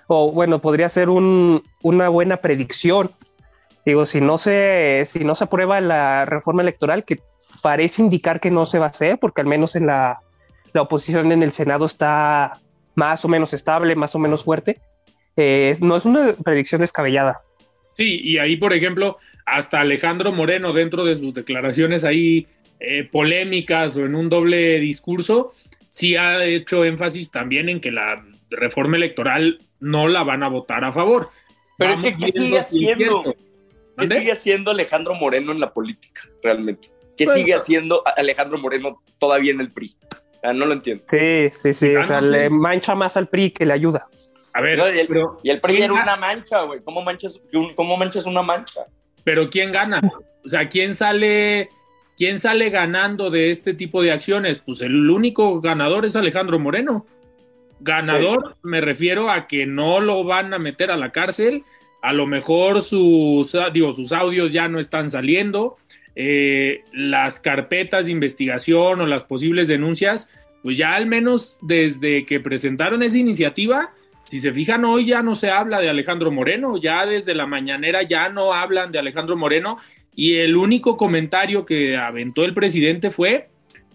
o 0.07 0.33
bueno, 0.33 0.61
podría 0.61 0.89
ser 0.89 1.09
un, 1.09 1.63
una 1.83 2.09
buena 2.09 2.37
predicción 2.39 3.11
Digo, 3.85 4.07
si 4.07 4.21
no 4.21 4.39
se, 4.39 5.05
si 5.07 5.25
no 5.25 5.35
se 5.35 5.45
aprueba 5.45 5.81
la 5.81 6.25
reforma 6.25 6.63
electoral, 6.63 7.05
que 7.05 7.21
parece 7.63 8.03
indicar 8.03 8.41
que 8.41 8.51
no 8.51 8.67
se 8.67 8.79
va 8.79 8.87
a 8.87 8.91
hacer, 8.91 9.19
porque 9.19 9.41
al 9.41 9.47
menos 9.47 9.77
en 9.77 9.87
la, 9.87 10.21
la 10.73 10.83
oposición 10.83 11.33
en 11.33 11.43
el 11.43 11.53
Senado 11.53 11.87
está 11.87 12.61
más 12.95 13.25
o 13.25 13.29
menos 13.29 13.53
estable, 13.53 13.97
más 13.97 14.15
o 14.15 14.19
menos 14.19 14.45
fuerte, 14.45 14.81
eh, 15.37 15.77
no 15.81 15.97
es 15.97 16.05
una 16.05 16.35
predicción 16.35 16.81
descabellada. 16.81 17.41
Sí, 17.97 18.21
y 18.23 18.39
ahí, 18.39 18.57
por 18.57 18.73
ejemplo, 18.73 19.19
hasta 19.47 19.81
Alejandro 19.81 20.33
Moreno, 20.33 20.73
dentro 20.73 21.05
de 21.05 21.17
sus 21.17 21.35
declaraciones 21.35 22.05
ahí 22.05 22.47
eh, 22.81 23.09
polémicas 23.11 23.97
o 23.97 24.05
en 24.05 24.15
un 24.15 24.29
doble 24.29 24.79
discurso, 24.81 25.53
sí 25.89 26.17
ha 26.17 26.45
hecho 26.45 26.85
énfasis 26.85 27.31
también 27.31 27.69
en 27.69 27.81
que 27.81 27.91
la 27.91 28.25
reforma 28.51 28.97
electoral 28.97 29.59
no 29.81 30.09
la 30.09 30.23
van 30.23 30.43
a 30.43 30.49
votar 30.49 30.85
a 30.85 30.93
favor. 30.93 31.31
Pero 31.79 31.93
es 31.93 31.99
que, 31.99 32.17
¿qué 32.17 32.33
sigue 32.33 32.59
haciendo? 32.59 33.35
¿Qué 33.99 34.07
sigue 34.07 34.33
haciendo 34.33 34.71
Alejandro 34.71 35.15
Moreno 35.15 35.53
en 35.53 35.61
la 35.61 35.73
política, 35.73 36.23
realmente? 36.43 36.89
¿Qué 37.17 37.27
sigue 37.27 37.55
haciendo 37.55 38.03
Alejandro 38.17 38.59
Moreno 38.59 38.99
todavía 39.19 39.53
en 39.53 39.61
el 39.61 39.71
PRI? 39.71 39.93
no 40.55 40.67
lo 40.67 40.73
entiendo. 40.73 41.05
Sí, 41.11 41.51
sí, 41.55 41.75
sí. 41.75 41.97
O 41.97 42.03
sea, 42.03 42.21
le 42.21 42.51
mancha 42.51 42.95
más 42.95 43.17
al 43.17 43.29
PRI 43.29 43.51
que 43.51 43.67
le 43.67 43.75
ayuda. 43.75 44.07
A 44.55 44.61
ver, 44.61 44.79
y, 44.95 44.99
el, 45.51 45.61
PRI 45.61 45.83
era 45.83 45.93
una 45.93 46.17
mancha, 46.17 46.63
güey. 46.63 46.81
¿Cómo 46.83 47.03
manchas, 47.03 47.39
¿Cómo 47.77 47.97
manchas 47.97 48.27
una 48.27 48.43
mancha? 48.43 48.81
Pero 49.25 49.49
¿quién 49.49 49.73
gana? 49.73 50.01
O 50.45 50.51
sea, 50.51 50.69
¿quién 50.69 50.95
sale, 50.95 51.71
¿quién 52.17 52.39
sale 52.39 52.71
ganando 52.71 53.31
de 53.31 53.51
este 53.51 53.73
tipo 53.73 54.03
de 54.03 54.11
acciones? 54.11 54.59
Pues 54.59 54.81
el 54.81 55.09
único 55.09 55.61
ganador 55.61 56.05
es 56.05 56.17
Alejandro 56.17 56.59
Moreno. 56.59 57.07
Ganador, 57.81 58.57
me 58.63 58.81
refiero 58.81 59.31
a 59.31 59.47
que 59.47 59.67
no 59.67 60.01
lo 60.01 60.23
van 60.25 60.55
a 60.55 60.59
meter 60.59 60.91
a 60.91 60.97
la 60.97 61.11
cárcel 61.11 61.65
a 62.03 62.13
lo 62.13 62.27
mejor 62.27 62.83
sus, 62.83 63.57
digo, 63.73 63.93
sus 63.93 64.13
audios 64.13 64.53
ya 64.53 64.69
no 64.69 64.81
están 64.81 65.11
saliendo, 65.11 65.77
eh, 66.15 66.83
las 66.93 67.41
carpetas 67.41 68.07
de 68.07 68.13
investigación 68.13 69.01
o 69.01 69.07
las 69.07 69.23
posibles 69.23 69.69
denuncias, 69.69 70.29
pues 70.63 70.77
ya 70.77 70.95
al 70.95 71.07
menos 71.07 71.59
desde 71.63 72.27
que 72.27 72.41
presentaron 72.41 73.03
esa 73.03 73.19
iniciativa, 73.19 73.93
si 74.25 74.41
se 74.41 74.53
fijan 74.53 74.85
hoy 74.85 75.07
ya 75.07 75.23
no 75.23 75.35
se 75.35 75.51
habla 75.51 75.81
de 75.81 75.89
Alejandro 75.89 76.31
Moreno, 76.31 76.77
ya 76.77 77.07
desde 77.07 77.35
la 77.35 77.47
mañanera 77.47 78.03
ya 78.03 78.29
no 78.29 78.53
hablan 78.53 78.93
de 78.93 78.99
Alejandro 78.99 79.37
Moreno 79.37 79.79
y 80.15 80.35
el 80.37 80.57
único 80.57 80.97
comentario 80.97 81.65
que 81.65 81.97
aventó 81.97 82.45
el 82.45 82.53
presidente 82.53 83.11
fue, 83.11 83.49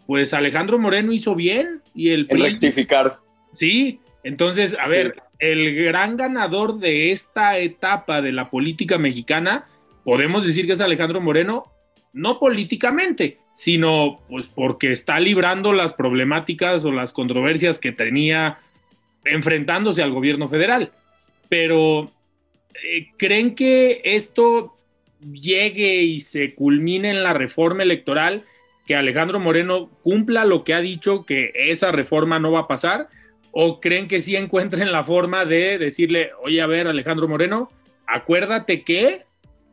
pues 0.06 0.34
Alejandro 0.34 0.80
Moreno 0.80 1.12
hizo 1.12 1.36
bien 1.36 1.82
y 1.94 2.10
el... 2.10 2.28
rectificar. 2.30 3.20
Sí, 3.52 4.00
entonces, 4.28 4.76
a 4.78 4.90
ver, 4.90 5.24
el 5.40 5.74
gran 5.74 6.18
ganador 6.18 6.80
de 6.80 7.14
esta 7.14 7.58
etapa 7.60 8.22
de 8.22 8.34
la 8.34 8.50
política 8.50 8.98
mexicana, 8.98 9.70
podemos 10.04 10.46
decir 10.46 10.68
que 10.68 10.74
es 10.74 10.82
Alejandro 10.82 11.22
Moreno, 11.22 11.72
no 12.12 12.38
políticamente, 12.38 13.38
sino 13.56 14.20
pues 14.28 14.46
porque 14.54 14.92
está 14.92 15.18
librando 15.22 15.72
las 15.72 15.94
problemáticas 15.94 16.84
o 16.84 16.92
las 16.92 17.14
controversias 17.14 17.80
que 17.80 17.94
tenía 17.94 18.58
enfrentándose 19.24 20.04
al 20.04 20.12
gobierno 20.12 20.50
federal. 20.50 20.92
Pero, 21.48 22.12
eh, 22.84 23.08
¿creen 23.16 23.56
que 23.56 24.02
esto 24.04 24.76
llegue 25.22 26.02
y 26.02 26.20
se 26.20 26.54
culmine 26.54 27.12
en 27.12 27.24
la 27.24 27.34
reforma 27.34 27.84
electoral? 27.84 28.44
Que 28.86 28.98
Alejandro 28.98 29.40
Moreno 29.40 29.90
cumpla 30.02 30.44
lo 30.44 30.66
que 30.66 30.74
ha 30.74 30.82
dicho, 30.82 31.26
que 31.26 31.54
esa 31.56 31.94
reforma 31.94 32.40
no 32.40 32.52
va 32.52 32.62
a 32.62 32.68
pasar, 32.68 33.08
¿O 33.60 33.80
creen 33.80 34.08
que 34.08 34.20
sí 34.20 34.36
encuentren 34.36 34.92
la 34.92 35.04
forma 35.04 35.44
de 35.44 35.80
decirle, 35.80 36.30
oye, 36.44 36.62
a 36.62 36.68
ver, 36.68 36.88
Alejandro 36.88 37.28
Moreno, 37.28 37.72
acuérdate 38.06 38.84
que 38.84 39.26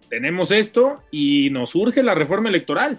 tenemos 0.09 0.53
esto 0.53 1.03
y 1.11 1.51
nos 1.51 1.73
surge 1.73 2.03
la 2.03 2.15
reforma 2.15 2.49
electoral? 2.49 2.99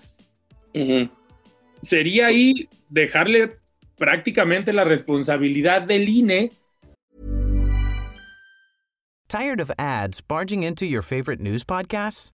Sería 1.81 2.27
ahí 2.27 2.69
dejarle 2.87 3.55
prácticamente 3.97 4.73
la 4.73 4.83
responsabilidad 4.83 5.81
del 5.81 6.07
INE. 6.07 6.51
¿Tired 9.27 9.59
of 9.59 9.71
ads 9.79 10.21
barging 10.21 10.61
into 10.61 10.85
your 10.85 11.01
favorite 11.01 11.41
news 11.41 11.63
podcasts? 11.63 12.29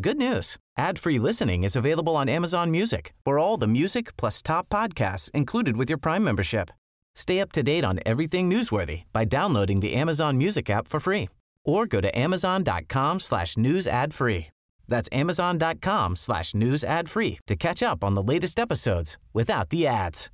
Good 0.00 0.16
news. 0.16 0.58
Ad-free 0.78 1.18
listening 1.18 1.64
is 1.64 1.74
available 1.74 2.14
on 2.14 2.28
Amazon 2.28 2.70
Music 2.70 3.14
for 3.24 3.40
all 3.40 3.56
the 3.58 3.66
music 3.66 4.16
plus 4.16 4.42
top 4.42 4.68
podcasts 4.68 5.28
included 5.34 5.76
with 5.76 5.90
your 5.90 5.98
Prime 5.98 6.22
membership. 6.22 6.70
Stay 7.16 7.40
up 7.40 7.50
to 7.52 7.62
date 7.62 7.82
on 7.82 7.98
everything 8.04 8.48
newsworthy 8.50 9.04
by 9.12 9.24
downloading 9.24 9.80
the 9.80 9.94
Amazon 9.94 10.36
Music 10.36 10.68
app 10.68 10.86
for 10.86 11.00
free 11.00 11.30
or 11.64 11.86
go 11.86 12.00
to 12.02 12.16
amazon.com 12.16 13.20
slash 13.20 13.56
news 13.56 13.86
ad 13.86 14.12
free. 14.12 14.48
That's 14.86 15.08
amazon.com 15.10 16.14
slash 16.16 16.54
news 16.54 16.84
ad 16.84 17.08
free 17.08 17.38
to 17.46 17.56
catch 17.56 17.82
up 17.82 18.04
on 18.04 18.14
the 18.14 18.22
latest 18.22 18.58
episodes 18.58 19.16
without 19.32 19.70
the 19.70 19.86
ads. 19.86 20.30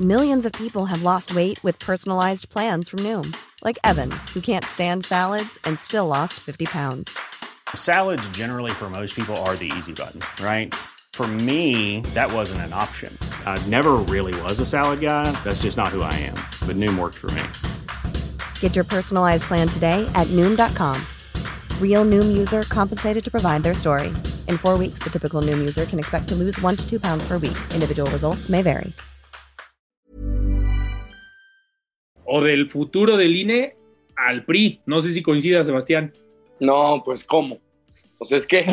Millions 0.00 0.44
of 0.44 0.52
people 0.52 0.86
have 0.86 1.04
lost 1.04 1.36
weight 1.36 1.62
with 1.62 1.78
personalized 1.78 2.48
plans 2.48 2.88
from 2.88 2.98
Noom, 2.98 3.34
like 3.62 3.78
Evan, 3.84 4.10
who 4.34 4.40
can't 4.40 4.64
stand 4.64 5.04
salads 5.04 5.56
and 5.64 5.78
still 5.78 6.08
lost 6.08 6.34
50 6.34 6.66
pounds. 6.66 7.16
Salads 7.76 8.28
generally 8.30 8.72
for 8.72 8.90
most 8.90 9.14
people 9.14 9.36
are 9.46 9.54
the 9.54 9.70
easy 9.76 9.92
button, 9.92 10.20
right? 10.44 10.74
For 11.14 11.28
me, 11.46 12.00
that 12.12 12.32
wasn't 12.32 12.62
an 12.62 12.72
option. 12.72 13.16
I 13.46 13.56
never 13.68 13.92
really 14.10 14.34
was 14.42 14.58
a 14.58 14.66
salad 14.66 15.00
guy. 15.00 15.30
That's 15.44 15.62
just 15.62 15.76
not 15.76 15.94
who 15.94 16.02
I 16.02 16.12
am. 16.26 16.34
But 16.66 16.74
Noom 16.74 16.98
worked 16.98 17.14
for 17.14 17.30
me. 17.30 17.44
Get 18.58 18.74
your 18.74 18.82
personalized 18.84 19.44
plan 19.44 19.68
today 19.68 20.04
at 20.16 20.26
Noom.com. 20.34 21.00
Real 21.80 22.04
Noom 22.04 22.36
user 22.36 22.64
compensated 22.64 23.22
to 23.22 23.30
provide 23.30 23.62
their 23.62 23.74
story. 23.74 24.08
In 24.48 24.58
four 24.58 24.76
weeks, 24.76 24.98
the 25.04 25.10
typical 25.10 25.40
Noom 25.40 25.58
user 25.58 25.86
can 25.86 26.00
expect 26.00 26.26
to 26.30 26.34
lose 26.34 26.60
one 26.60 26.74
to 26.74 26.84
two 26.84 26.98
pounds 26.98 27.22
per 27.28 27.38
week. 27.38 27.56
Individual 27.72 28.10
results 28.10 28.48
may 28.48 28.62
vary. 28.62 28.92
O 32.26 32.40
del 32.40 32.68
futuro 32.68 33.16
del 33.16 33.36
INE 33.36 33.72
al 34.18 34.42
PRI. 34.42 34.80
No 34.86 35.00
sé 35.00 35.12
si 35.12 35.22
coincida, 35.22 35.62
Sebastián. 35.62 36.12
No, 36.58 37.02
pues 37.04 37.22
cómo. 37.22 37.60
Pues 38.18 38.32
es 38.32 38.44
que 38.44 38.64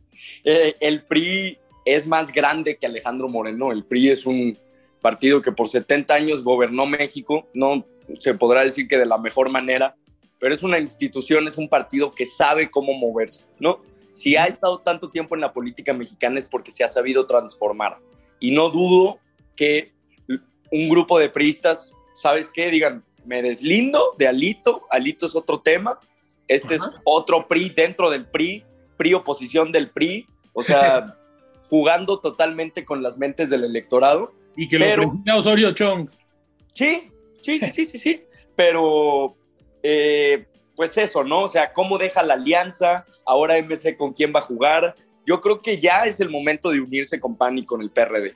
eh, 0.44 0.74
el 0.78 1.02
PRI 1.04 1.58
es 1.86 2.06
más 2.06 2.30
grande 2.32 2.76
que 2.76 2.86
Alejandro 2.86 3.28
Moreno. 3.28 3.72
El 3.72 3.84
PRI 3.84 4.10
es 4.10 4.26
un 4.26 4.58
partido 5.00 5.40
que 5.40 5.52
por 5.52 5.68
70 5.68 6.12
años 6.12 6.42
gobernó 6.42 6.84
México, 6.84 7.46
no 7.54 7.86
se 8.18 8.34
podrá 8.34 8.62
decir 8.62 8.88
que 8.88 8.98
de 8.98 9.06
la 9.06 9.18
mejor 9.18 9.50
manera, 9.50 9.94
pero 10.38 10.52
es 10.52 10.62
una 10.62 10.78
institución, 10.78 11.46
es 11.46 11.56
un 11.56 11.68
partido 11.68 12.10
que 12.10 12.26
sabe 12.26 12.70
cómo 12.70 12.92
moverse, 12.92 13.44
¿no? 13.58 13.80
Si 14.12 14.36
ha 14.36 14.46
estado 14.46 14.80
tanto 14.80 15.10
tiempo 15.10 15.34
en 15.34 15.40
la 15.40 15.52
política 15.52 15.92
mexicana 15.92 16.38
es 16.38 16.46
porque 16.46 16.70
se 16.70 16.82
ha 16.82 16.88
sabido 16.88 17.26
transformar. 17.26 17.98
Y 18.40 18.50
no 18.50 18.68
dudo 18.70 19.18
que 19.54 19.92
un 20.72 20.88
grupo 20.88 21.18
de 21.18 21.28
priistas, 21.28 21.92
¿sabes 22.14 22.48
qué? 22.48 22.70
Digan, 22.70 23.04
me 23.24 23.42
deslindo 23.42 24.14
de 24.18 24.26
Alito, 24.26 24.86
Alito 24.90 25.26
es 25.26 25.34
otro 25.34 25.60
tema, 25.60 25.98
este 26.48 26.76
es 26.76 26.82
otro 27.04 27.46
PRI 27.46 27.70
dentro 27.70 28.10
del 28.10 28.26
PRI, 28.26 28.64
PRI 28.96 29.14
oposición 29.14 29.72
del 29.72 29.90
PRI, 29.90 30.26
o 30.52 30.62
sea, 30.62 31.16
jugando 31.68 32.20
totalmente 32.20 32.84
con 32.84 33.02
las 33.02 33.18
mentes 33.18 33.50
del 33.50 33.64
electorado. 33.64 34.32
Y 34.56 34.68
que 34.68 34.78
lo 34.78 34.86
pero, 34.86 35.38
Osorio 35.38 35.72
Chong. 35.72 36.08
Sí, 36.72 37.10
sí, 37.42 37.58
sí, 37.58 37.86
sí, 37.86 37.98
sí, 37.98 38.22
Pero, 38.54 39.36
eh, 39.82 40.46
pues 40.74 40.96
eso, 40.96 41.24
¿no? 41.24 41.44
O 41.44 41.48
sea, 41.48 41.72
¿cómo 41.72 41.98
deja 41.98 42.22
la 42.22 42.34
alianza? 42.34 43.06
Ahora 43.24 43.60
MC 43.60 43.96
con 43.96 44.12
quién 44.12 44.32
va 44.34 44.40
a 44.40 44.42
jugar. 44.42 44.94
yo 45.26 45.40
creo 45.40 45.60
que 45.60 45.78
ya 45.78 46.04
es 46.04 46.20
el 46.20 46.30
momento 46.30 46.70
de 46.70 46.80
unirse 46.80 47.18
con 47.18 47.36
PAN 47.36 47.58
y 47.58 47.64
con 47.64 47.82
el 47.82 47.90
PRD. 47.90 48.34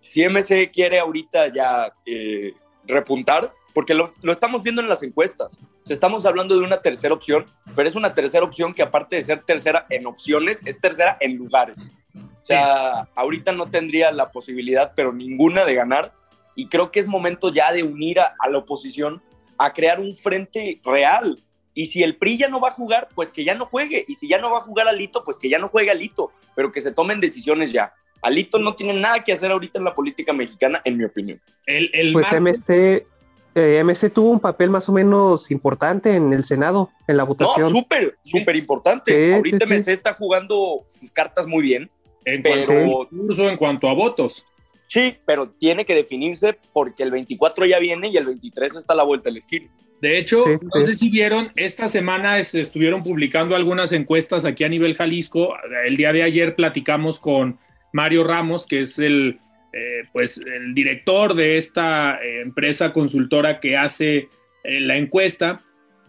Si 0.00 0.26
MC 0.26 0.70
quiere 0.72 0.98
ahorita 0.98 1.52
ya 1.52 1.92
eh, 2.06 2.54
repuntar, 2.86 3.52
porque 3.74 3.94
lo, 3.94 4.10
lo, 4.22 4.32
estamos 4.32 4.62
viendo 4.62 4.80
en 4.80 4.88
las 4.88 5.02
encuestas, 5.02 5.60
estamos 5.88 6.24
hablando 6.24 6.58
de 6.58 6.64
una 6.64 6.80
tercera 6.80 7.14
opción, 7.14 7.44
pero 7.76 7.86
es 7.86 7.94
una 7.94 8.14
tercera 8.14 8.44
opción 8.44 8.72
que 8.72 8.82
aparte 8.82 9.16
de 9.16 9.22
ser 9.22 9.42
tercera 9.44 9.86
en 9.90 10.06
opciones, 10.06 10.62
es 10.64 10.80
tercera 10.80 11.18
en 11.20 11.36
lugares. 11.36 11.92
O 12.14 12.44
sea, 12.44 13.08
ahorita 13.14 13.52
no 13.52 13.70
tendría 13.70 14.10
la 14.12 14.30
posibilidad, 14.30 14.92
pero 14.94 15.12
ninguna 15.12 15.64
de 15.64 15.74
ganar. 15.74 16.12
Y 16.56 16.66
creo 16.66 16.90
que 16.90 17.00
es 17.00 17.06
momento 17.06 17.52
ya 17.52 17.72
de 17.72 17.82
unir 17.82 18.20
a, 18.20 18.34
a 18.38 18.48
la 18.48 18.58
oposición 18.58 19.22
a 19.58 19.72
crear 19.72 20.00
un 20.00 20.14
frente 20.14 20.80
real. 20.84 21.38
Y 21.74 21.86
si 21.86 22.02
el 22.02 22.16
PRI 22.16 22.38
ya 22.38 22.48
no 22.48 22.60
va 22.60 22.68
a 22.68 22.72
jugar, 22.72 23.08
pues 23.14 23.30
que 23.30 23.44
ya 23.44 23.54
no 23.54 23.66
juegue. 23.66 24.04
Y 24.08 24.14
si 24.14 24.28
ya 24.28 24.38
no 24.38 24.50
va 24.50 24.58
a 24.58 24.62
jugar 24.62 24.88
Alito, 24.88 25.22
pues 25.22 25.38
que 25.38 25.48
ya 25.48 25.58
no 25.58 25.68
juegue 25.68 25.90
Alito, 25.90 26.32
pero 26.54 26.72
que 26.72 26.80
se 26.80 26.92
tomen 26.92 27.20
decisiones 27.20 27.72
ya. 27.72 27.92
Alito 28.22 28.58
no 28.58 28.74
tiene 28.74 28.94
nada 28.94 29.22
que 29.24 29.32
hacer 29.32 29.50
ahorita 29.50 29.78
en 29.78 29.84
la 29.84 29.94
política 29.94 30.32
mexicana, 30.32 30.80
en 30.84 30.96
mi 30.96 31.04
opinión. 31.04 31.40
El, 31.66 31.90
el 31.92 32.12
pues 32.12 32.26
MC, 32.32 33.06
eh, 33.54 33.82
MC 33.84 34.10
tuvo 34.12 34.30
un 34.30 34.40
papel 34.40 34.70
más 34.70 34.88
o 34.88 34.92
menos 34.92 35.50
importante 35.50 36.14
en 36.14 36.32
el 36.32 36.44
Senado, 36.44 36.90
en 37.06 37.16
la 37.16 37.24
votación. 37.24 37.72
No, 37.72 37.80
súper, 37.80 38.16
súper 38.22 38.56
importante. 38.56 39.28
Sí, 39.28 39.32
ahorita 39.32 39.66
sí, 39.66 39.72
MC 39.72 39.84
sí. 39.84 39.90
está 39.92 40.14
jugando 40.14 40.84
sus 40.88 41.10
cartas 41.10 41.46
muy 41.46 41.62
bien. 41.62 41.90
En 42.24 42.42
cuanto, 42.42 42.68
pero, 42.68 43.46
a 43.46 43.50
en 43.50 43.56
cuanto 43.56 43.88
a 43.88 43.94
votos. 43.94 44.44
Sí, 44.88 45.16
pero 45.24 45.48
tiene 45.48 45.84
que 45.84 45.94
definirse 45.94 46.58
porque 46.72 47.02
el 47.02 47.12
24 47.12 47.64
ya 47.66 47.78
viene 47.78 48.08
y 48.08 48.16
el 48.16 48.26
23 48.26 48.76
está 48.76 48.92
a 48.92 48.96
la 48.96 49.04
vuelta 49.04 49.28
del 49.28 49.36
esquina. 49.36 49.70
De 50.00 50.18
hecho, 50.18 50.40
sí, 50.40 50.50
no 50.74 50.82
sé 50.82 50.94
si 50.94 51.10
vieron, 51.10 51.52
esta 51.56 51.86
semana 51.86 52.38
estuvieron 52.38 53.04
publicando 53.04 53.54
algunas 53.54 53.92
encuestas 53.92 54.44
aquí 54.44 54.64
a 54.64 54.68
nivel 54.68 54.96
Jalisco. 54.96 55.54
El 55.86 55.96
día 55.96 56.12
de 56.12 56.22
ayer 56.22 56.56
platicamos 56.56 57.20
con 57.20 57.58
Mario 57.92 58.24
Ramos, 58.24 58.66
que 58.66 58.80
es 58.80 58.98
el, 58.98 59.38
eh, 59.72 60.02
pues, 60.12 60.38
el 60.38 60.74
director 60.74 61.34
de 61.34 61.58
esta 61.58 62.18
eh, 62.22 62.40
empresa 62.40 62.92
consultora 62.92 63.60
que 63.60 63.76
hace 63.76 64.28
eh, 64.64 64.80
la 64.80 64.96
encuesta 64.96 65.62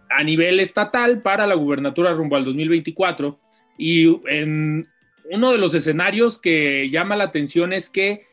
a 0.09 0.23
nivel 0.23 0.59
estatal 0.59 1.21
para 1.21 1.45
la 1.45 1.55
gubernatura 1.55 2.13
rumbo 2.13 2.35
al 2.35 2.45
2024. 2.45 3.39
Y 3.77 4.19
en 4.27 4.83
uno 5.29 5.51
de 5.51 5.57
los 5.57 5.75
escenarios 5.75 6.37
que 6.37 6.89
llama 6.89 7.15
la 7.15 7.25
atención 7.25 7.73
es 7.73 7.89
que 7.89 8.25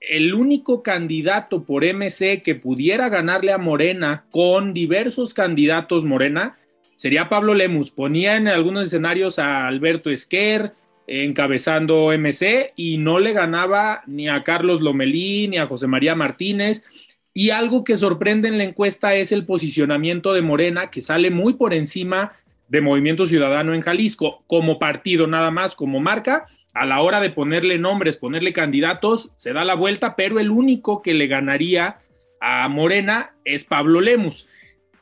el 0.00 0.34
único 0.34 0.82
candidato 0.82 1.64
por 1.64 1.84
MC 1.84 2.42
que 2.42 2.54
pudiera 2.54 3.08
ganarle 3.08 3.52
a 3.52 3.58
Morena 3.58 4.26
con 4.30 4.74
diversos 4.74 5.34
candidatos 5.34 6.04
Morena 6.04 6.58
sería 6.96 7.28
Pablo 7.28 7.54
Lemus. 7.54 7.90
Ponía 7.90 8.36
en 8.36 8.48
algunos 8.48 8.88
escenarios 8.88 9.38
a 9.38 9.66
Alberto 9.66 10.10
Esquer 10.10 10.72
encabezando 11.06 12.12
MC 12.16 12.72
y 12.76 12.98
no 12.98 13.18
le 13.18 13.32
ganaba 13.32 14.02
ni 14.06 14.28
a 14.28 14.42
Carlos 14.42 14.80
Lomelí 14.80 15.48
ni 15.48 15.58
a 15.58 15.66
José 15.66 15.86
María 15.86 16.14
Martínez. 16.14 16.84
Y 17.32 17.50
algo 17.50 17.82
que 17.82 17.96
sorprende 17.96 18.48
en 18.48 18.58
la 18.58 18.64
encuesta 18.64 19.14
es 19.14 19.32
el 19.32 19.44
posicionamiento 19.44 20.32
de 20.32 20.42
Morena, 20.42 20.90
que 20.90 21.00
sale 21.00 21.30
muy 21.30 21.54
por 21.54 21.74
encima 21.74 22.32
de 22.68 22.80
Movimiento 22.80 23.26
Ciudadano 23.26 23.74
en 23.74 23.82
Jalisco, 23.82 24.42
como 24.46 24.78
partido 24.78 25.26
nada 25.26 25.50
más, 25.50 25.74
como 25.74 26.00
marca 26.00 26.46
a 26.74 26.84
la 26.84 27.00
hora 27.00 27.20
de 27.20 27.30
ponerle 27.30 27.78
nombres, 27.78 28.16
ponerle 28.16 28.52
candidatos, 28.52 29.32
se 29.36 29.52
da 29.52 29.64
la 29.64 29.74
vuelta, 29.74 30.16
pero 30.16 30.40
el 30.40 30.50
único 30.50 31.02
que 31.02 31.14
le 31.14 31.28
ganaría 31.28 31.98
a 32.40 32.68
Morena 32.68 33.34
es 33.44 33.64
Pablo 33.64 34.00
Lemus. 34.00 34.46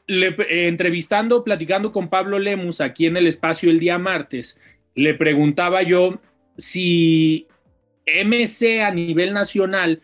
Le, 0.07 0.29
eh, 0.29 0.69
entrevistando, 0.69 1.43
platicando 1.45 1.91
con 1.91 2.09
Pablo 2.09 2.39
Lemus 2.39 2.81
aquí 2.81 3.07
en 3.07 3.17
el 3.17 3.27
espacio 3.27 3.71
el 3.71 3.81
día 3.81 3.99
martes, 3.99 4.61
le 4.95 5.15
preguntaba 5.15 5.83
yo 5.83 6.21
si 6.59 7.47
MC 8.07 8.83
a 8.83 8.91
nivel 8.91 9.33
nacional 9.33 10.03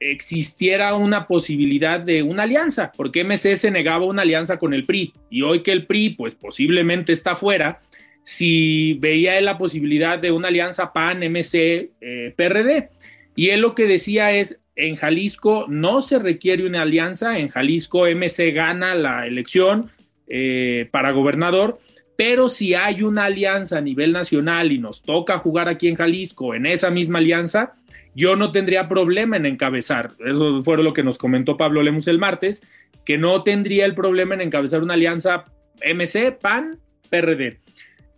existiera 0.00 0.94
una 0.94 1.26
posibilidad 1.26 2.00
de 2.00 2.22
una 2.22 2.42
alianza, 2.44 2.92
porque 2.96 3.24
MC 3.24 3.56
se 3.56 3.70
negaba 3.70 4.04
una 4.04 4.22
alianza 4.22 4.58
con 4.58 4.74
el 4.74 4.84
PRI 4.84 5.12
y 5.30 5.42
hoy 5.42 5.62
que 5.62 5.72
el 5.72 5.86
PRI 5.86 6.10
pues 6.10 6.34
posiblemente 6.34 7.12
está 7.12 7.36
fuera, 7.36 7.80
si 8.22 8.94
veía 8.94 9.38
él 9.38 9.44
la 9.44 9.56
posibilidad 9.56 10.18
de 10.18 10.32
una 10.32 10.48
alianza 10.48 10.92
PAN-MC-PRD. 10.92 12.76
Eh, 12.76 12.88
y 13.36 13.50
él 13.50 13.60
lo 13.60 13.74
que 13.74 13.86
decía 13.86 14.32
es, 14.32 14.60
en 14.74 14.96
Jalisco 14.96 15.66
no 15.68 16.02
se 16.02 16.18
requiere 16.18 16.66
una 16.66 16.82
alianza, 16.82 17.38
en 17.38 17.48
Jalisco 17.48 18.06
MC 18.06 18.52
gana 18.52 18.94
la 18.94 19.26
elección 19.26 19.90
eh, 20.26 20.88
para 20.90 21.12
gobernador, 21.12 21.78
pero 22.16 22.48
si 22.48 22.74
hay 22.74 23.02
una 23.02 23.24
alianza 23.24 23.78
a 23.78 23.82
nivel 23.82 24.12
nacional 24.12 24.72
y 24.72 24.78
nos 24.78 25.02
toca 25.02 25.38
jugar 25.38 25.68
aquí 25.68 25.88
en 25.88 25.96
Jalisco 25.96 26.54
en 26.54 26.66
esa 26.66 26.90
misma 26.90 27.18
alianza, 27.18 27.74
yo 28.16 28.34
no 28.34 28.50
tendría 28.50 28.88
problema 28.88 29.36
en 29.36 29.44
encabezar. 29.44 30.12
Eso 30.26 30.62
fue 30.62 30.82
lo 30.82 30.94
que 30.94 31.02
nos 31.02 31.18
comentó 31.18 31.58
Pablo 31.58 31.82
Lemus 31.82 32.08
el 32.08 32.18
martes, 32.18 32.66
que 33.04 33.18
no 33.18 33.42
tendría 33.42 33.84
el 33.84 33.94
problema 33.94 34.34
en 34.34 34.40
encabezar 34.40 34.82
una 34.82 34.94
alianza 34.94 35.44
MC, 35.82 36.32
PAN, 36.32 36.80
PRD. 37.10 37.60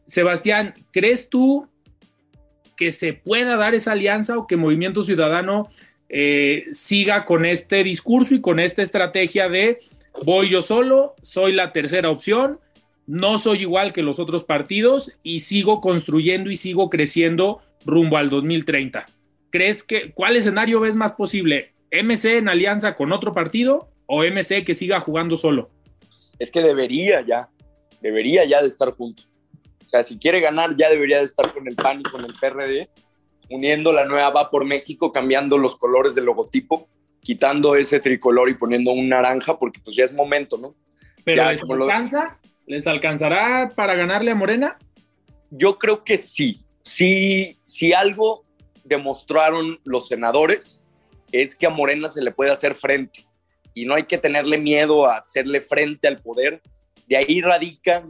Sebastián, 0.06 0.74
¿crees 0.92 1.28
tú 1.28 1.68
que 2.76 2.92
se 2.92 3.12
pueda 3.12 3.56
dar 3.56 3.74
esa 3.74 3.92
alianza 3.92 4.38
o 4.38 4.46
que 4.46 4.56
Movimiento 4.56 5.02
Ciudadano 5.02 5.68
eh, 6.08 6.66
siga 6.70 7.24
con 7.24 7.44
este 7.44 7.82
discurso 7.82 8.36
y 8.36 8.40
con 8.40 8.60
esta 8.60 8.82
estrategia 8.82 9.48
de 9.48 9.80
voy 10.24 10.48
yo 10.48 10.62
solo, 10.62 11.16
soy 11.22 11.52
la 11.52 11.72
tercera 11.72 12.08
opción, 12.08 12.60
no 13.08 13.38
soy 13.38 13.62
igual 13.62 13.92
que 13.92 14.02
los 14.02 14.20
otros 14.20 14.44
partidos 14.44 15.12
y 15.24 15.40
sigo 15.40 15.80
construyendo 15.80 16.50
y 16.52 16.56
sigo 16.56 16.88
creciendo 16.88 17.60
rumbo 17.84 18.16
al 18.16 18.30
2030? 18.30 19.06
¿Crees 19.50 19.82
que 19.82 20.12
cuál 20.12 20.36
escenario 20.36 20.80
ves 20.80 20.96
más 20.96 21.12
posible? 21.12 21.72
¿MC 21.90 22.38
en 22.38 22.48
alianza 22.48 22.96
con 22.96 23.12
otro 23.12 23.32
partido 23.32 23.88
o 24.06 24.22
MC 24.22 24.64
que 24.64 24.74
siga 24.74 25.00
jugando 25.00 25.36
solo? 25.36 25.70
Es 26.38 26.50
que 26.50 26.62
debería 26.62 27.22
ya, 27.22 27.48
debería 28.00 28.44
ya 28.44 28.60
de 28.60 28.68
estar 28.68 28.92
juntos. 28.92 29.28
O 29.86 29.88
sea, 29.88 30.02
si 30.02 30.18
quiere 30.18 30.40
ganar, 30.40 30.76
ya 30.76 30.90
debería 30.90 31.18
de 31.18 31.24
estar 31.24 31.52
con 31.52 31.66
el 31.66 31.74
PAN 31.74 32.00
y 32.00 32.02
con 32.02 32.24
el 32.24 32.34
PRD, 32.34 32.90
uniendo 33.48 33.92
la 33.92 34.04
nueva 34.04 34.30
Va 34.30 34.50
por 34.50 34.66
México, 34.66 35.10
cambiando 35.10 35.56
los 35.56 35.76
colores 35.76 36.14
del 36.14 36.26
logotipo, 36.26 36.88
quitando 37.20 37.74
ese 37.74 37.98
tricolor 37.98 38.50
y 38.50 38.54
poniendo 38.54 38.92
un 38.92 39.08
naranja, 39.08 39.58
porque 39.58 39.80
pues 39.82 39.96
ya 39.96 40.04
es 40.04 40.12
momento, 40.12 40.58
¿no? 40.58 40.74
¿Pero 41.24 41.42
ya, 41.42 41.50
les 41.52 41.62
alcanza? 41.62 42.38
¿Les 42.66 42.86
alcanzará 42.86 43.72
para 43.74 43.94
ganarle 43.94 44.30
a 44.30 44.34
Morena? 44.34 44.78
Yo 45.50 45.78
creo 45.78 46.04
que 46.04 46.18
sí. 46.18 46.60
Sí, 46.82 47.58
si 47.64 47.94
algo 47.94 48.44
demostraron 48.88 49.80
los 49.84 50.08
senadores 50.08 50.82
es 51.32 51.54
que 51.54 51.66
a 51.66 51.70
Morena 51.70 52.08
se 52.08 52.22
le 52.22 52.32
puede 52.32 52.50
hacer 52.50 52.74
frente 52.74 53.26
y 53.74 53.84
no 53.84 53.94
hay 53.94 54.04
que 54.04 54.18
tenerle 54.18 54.58
miedo 54.58 55.06
a 55.06 55.18
hacerle 55.18 55.60
frente 55.60 56.08
al 56.08 56.18
poder. 56.18 56.62
De 57.06 57.16
ahí 57.16 57.40
radica 57.40 58.04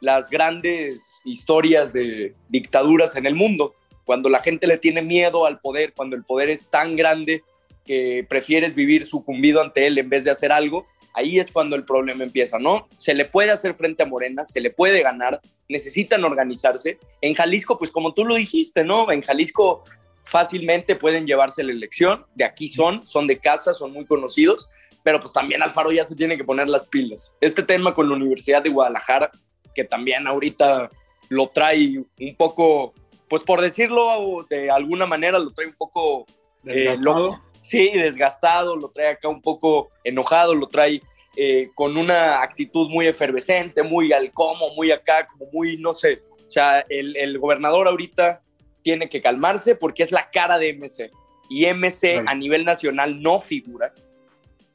las 0.00 0.30
grandes 0.30 1.20
historias 1.24 1.92
de 1.92 2.34
dictaduras 2.48 3.16
en 3.16 3.26
el 3.26 3.34
mundo, 3.34 3.74
cuando 4.04 4.28
la 4.28 4.42
gente 4.42 4.66
le 4.66 4.78
tiene 4.78 5.02
miedo 5.02 5.44
al 5.46 5.58
poder, 5.58 5.92
cuando 5.92 6.16
el 6.16 6.24
poder 6.24 6.48
es 6.48 6.68
tan 6.70 6.96
grande 6.96 7.42
que 7.84 8.24
prefieres 8.28 8.74
vivir 8.74 9.06
sucumbido 9.06 9.60
ante 9.60 9.86
él 9.86 9.98
en 9.98 10.08
vez 10.08 10.24
de 10.24 10.30
hacer 10.30 10.52
algo, 10.52 10.86
ahí 11.12 11.38
es 11.38 11.50
cuando 11.50 11.76
el 11.76 11.84
problema 11.84 12.24
empieza, 12.24 12.58
¿no? 12.58 12.88
Se 12.96 13.14
le 13.14 13.26
puede 13.26 13.50
hacer 13.50 13.74
frente 13.74 14.02
a 14.02 14.06
Morena, 14.06 14.42
se 14.44 14.60
le 14.60 14.70
puede 14.70 15.02
ganar, 15.02 15.40
necesitan 15.68 16.24
organizarse. 16.24 16.98
En 17.20 17.34
Jalisco, 17.34 17.78
pues 17.78 17.90
como 17.90 18.14
tú 18.14 18.24
lo 18.24 18.36
dijiste, 18.36 18.84
¿no? 18.84 19.12
En 19.12 19.22
Jalisco 19.22 19.84
fácilmente 20.30 20.94
pueden 20.94 21.26
llevarse 21.26 21.64
la 21.64 21.72
elección, 21.72 22.24
de 22.36 22.44
aquí 22.44 22.68
son, 22.68 23.04
son 23.04 23.26
de 23.26 23.38
casa, 23.38 23.74
son 23.74 23.92
muy 23.92 24.06
conocidos, 24.06 24.70
pero 25.02 25.18
pues 25.18 25.32
también 25.32 25.62
Alfaro 25.62 25.90
ya 25.90 26.04
se 26.04 26.14
tiene 26.14 26.36
que 26.36 26.44
poner 26.44 26.68
las 26.68 26.86
pilas. 26.86 27.36
Este 27.40 27.62
tema 27.62 27.92
con 27.92 28.08
la 28.08 28.14
Universidad 28.14 28.62
de 28.62 28.70
Guadalajara 28.70 29.30
que 29.74 29.84
también 29.84 30.26
ahorita 30.26 30.90
lo 31.28 31.48
trae 31.48 31.98
un 31.98 32.36
poco, 32.36 32.94
pues 33.28 33.42
por 33.42 33.60
decirlo 33.60 34.46
de 34.48 34.70
alguna 34.70 35.06
manera, 35.06 35.38
lo 35.38 35.52
trae 35.52 35.68
un 35.68 35.76
poco 35.76 36.26
eh, 36.64 36.96
loco. 37.00 37.40
Sí, 37.62 37.90
desgastado, 37.90 38.74
lo 38.74 38.88
trae 38.88 39.08
acá 39.08 39.28
un 39.28 39.42
poco 39.42 39.90
enojado, 40.02 40.54
lo 40.54 40.66
trae 40.66 41.02
eh, 41.36 41.70
con 41.74 41.96
una 41.96 42.40
actitud 42.42 42.88
muy 42.88 43.06
efervescente, 43.06 43.82
muy 43.82 44.12
al 44.12 44.32
como, 44.32 44.74
muy 44.74 44.90
acá, 44.90 45.26
como 45.26 45.46
muy, 45.52 45.76
no 45.76 45.92
sé. 45.92 46.22
O 46.46 46.50
sea, 46.50 46.80
el, 46.88 47.16
el 47.16 47.38
gobernador 47.38 47.86
ahorita 47.86 48.42
tiene 48.82 49.08
que 49.08 49.20
calmarse 49.20 49.74
porque 49.74 50.02
es 50.02 50.12
la 50.12 50.30
cara 50.30 50.58
de 50.58 50.74
MC. 50.74 51.10
Y 51.48 51.66
MC 51.66 52.22
a 52.26 52.34
nivel 52.34 52.64
nacional 52.64 53.20
no 53.20 53.40
figura. 53.40 53.92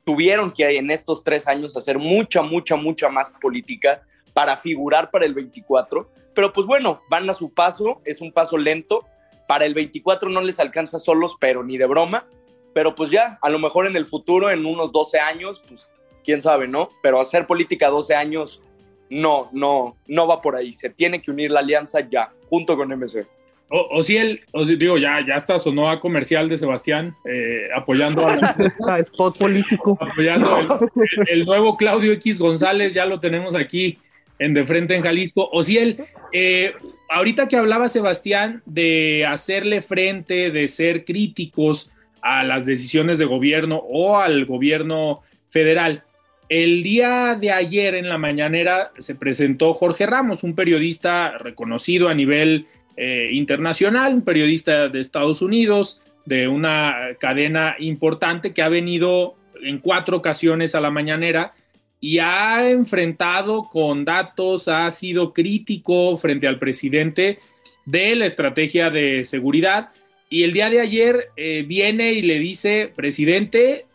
Tuvieron 0.03 0.51
que 0.51 0.77
en 0.77 0.91
estos 0.91 1.23
tres 1.23 1.47
años 1.47 1.75
hacer 1.77 1.97
mucha, 1.97 2.41
mucha, 2.41 2.75
mucha 2.75 3.09
más 3.09 3.31
política 3.41 4.03
para 4.33 4.57
figurar 4.57 5.09
para 5.09 5.25
el 5.25 5.33
24, 5.33 6.11
pero 6.33 6.51
pues 6.51 6.67
bueno, 6.67 6.99
van 7.09 7.29
a 7.29 7.33
su 7.33 7.53
paso, 7.53 8.01
es 8.03 8.19
un 8.19 8.33
paso 8.33 8.57
lento, 8.57 9.05
para 9.47 9.65
el 9.65 9.73
24 9.73 10.29
no 10.29 10.41
les 10.41 10.59
alcanza 10.59 10.99
solos, 10.99 11.37
pero 11.39 11.63
ni 11.63 11.77
de 11.77 11.85
broma, 11.85 12.27
pero 12.73 12.93
pues 12.93 13.09
ya, 13.09 13.39
a 13.41 13.49
lo 13.49 13.59
mejor 13.59 13.87
en 13.87 13.95
el 13.95 14.05
futuro, 14.05 14.51
en 14.51 14.65
unos 14.65 14.91
12 14.91 15.19
años, 15.19 15.63
pues 15.65 15.89
quién 16.25 16.41
sabe, 16.41 16.67
¿no? 16.67 16.89
Pero 17.01 17.21
hacer 17.21 17.47
política 17.47 17.87
12 17.87 18.13
años, 18.15 18.61
no, 19.09 19.49
no, 19.53 19.95
no 20.07 20.27
va 20.27 20.41
por 20.41 20.57
ahí, 20.57 20.73
se 20.73 20.89
tiene 20.89 21.21
que 21.21 21.31
unir 21.31 21.51
la 21.51 21.61
alianza 21.61 22.01
ya, 22.01 22.33
junto 22.49 22.75
con 22.75 22.89
MC. 22.89 23.25
O, 23.67 24.03
si 24.03 24.15
él, 24.15 24.41
digo, 24.77 24.97
ya, 24.97 25.25
ya 25.25 25.35
está, 25.35 25.57
sonó 25.57 25.89
a 25.89 25.99
comercial 25.99 26.47
de 26.47 26.57
Sebastián, 26.57 27.15
eh, 27.25 27.67
apoyando 27.75 28.25
a 28.27 28.35
la, 28.35 28.99
spot 28.99 29.37
político. 29.39 29.97
Apoyando 29.99 30.89
el, 31.27 31.45
nuevo 31.45 31.75
Claudio 31.75 32.13
X 32.13 32.37
González, 32.37 32.93
ya 32.93 33.07
lo 33.07 33.19
tenemos 33.19 33.55
aquí 33.55 33.97
en 34.37 34.53
De 34.53 34.65
Frente 34.65 34.95
en 34.95 35.01
Jalisco. 35.01 35.49
O 35.51 35.63
si 35.63 35.79
él, 35.79 35.97
eh, 36.31 36.73
ahorita 37.09 37.47
que 37.47 37.57
hablaba 37.57 37.89
Sebastián 37.89 38.61
de 38.67 39.25
hacerle 39.25 39.81
frente, 39.81 40.51
de 40.51 40.67
ser 40.67 41.03
críticos 41.03 41.89
a 42.21 42.43
las 42.43 42.67
decisiones 42.67 43.17
de 43.17 43.25
gobierno 43.25 43.77
o 43.77 44.19
al 44.19 44.45
gobierno 44.45 45.21
federal, 45.49 46.03
el 46.49 46.83
día 46.83 47.35
de 47.35 47.51
ayer 47.51 47.95
en 47.95 48.07
la 48.07 48.19
mañanera 48.19 48.91
se 48.99 49.15
presentó 49.15 49.73
Jorge 49.73 50.05
Ramos, 50.05 50.43
un 50.43 50.53
periodista 50.53 51.39
reconocido 51.39 52.09
a 52.09 52.13
nivel 52.13 52.67
eh, 52.97 53.29
internacional, 53.31 54.13
un 54.13 54.21
periodista 54.21 54.87
de 54.87 55.01
Estados 55.01 55.41
Unidos, 55.41 56.01
de 56.25 56.47
una 56.47 56.95
cadena 57.19 57.75
importante 57.79 58.53
que 58.53 58.61
ha 58.61 58.69
venido 58.69 59.35
en 59.61 59.79
cuatro 59.79 60.17
ocasiones 60.17 60.75
a 60.75 60.81
la 60.81 60.91
mañanera 60.91 61.53
y 61.99 62.19
ha 62.19 62.69
enfrentado 62.69 63.69
con 63.69 64.05
datos, 64.05 64.67
ha 64.67 64.89
sido 64.91 65.33
crítico 65.33 66.15
frente 66.17 66.47
al 66.47 66.59
presidente 66.59 67.39
de 67.85 68.15
la 68.15 68.25
estrategia 68.25 68.89
de 68.89 69.23
seguridad. 69.23 69.89
Y 70.29 70.43
el 70.43 70.53
día 70.53 70.69
de 70.69 70.81
ayer 70.81 71.29
eh, 71.37 71.63
viene 71.67 72.13
y 72.13 72.21
le 72.21 72.39
dice, 72.39 72.91
presidente, 72.95 73.85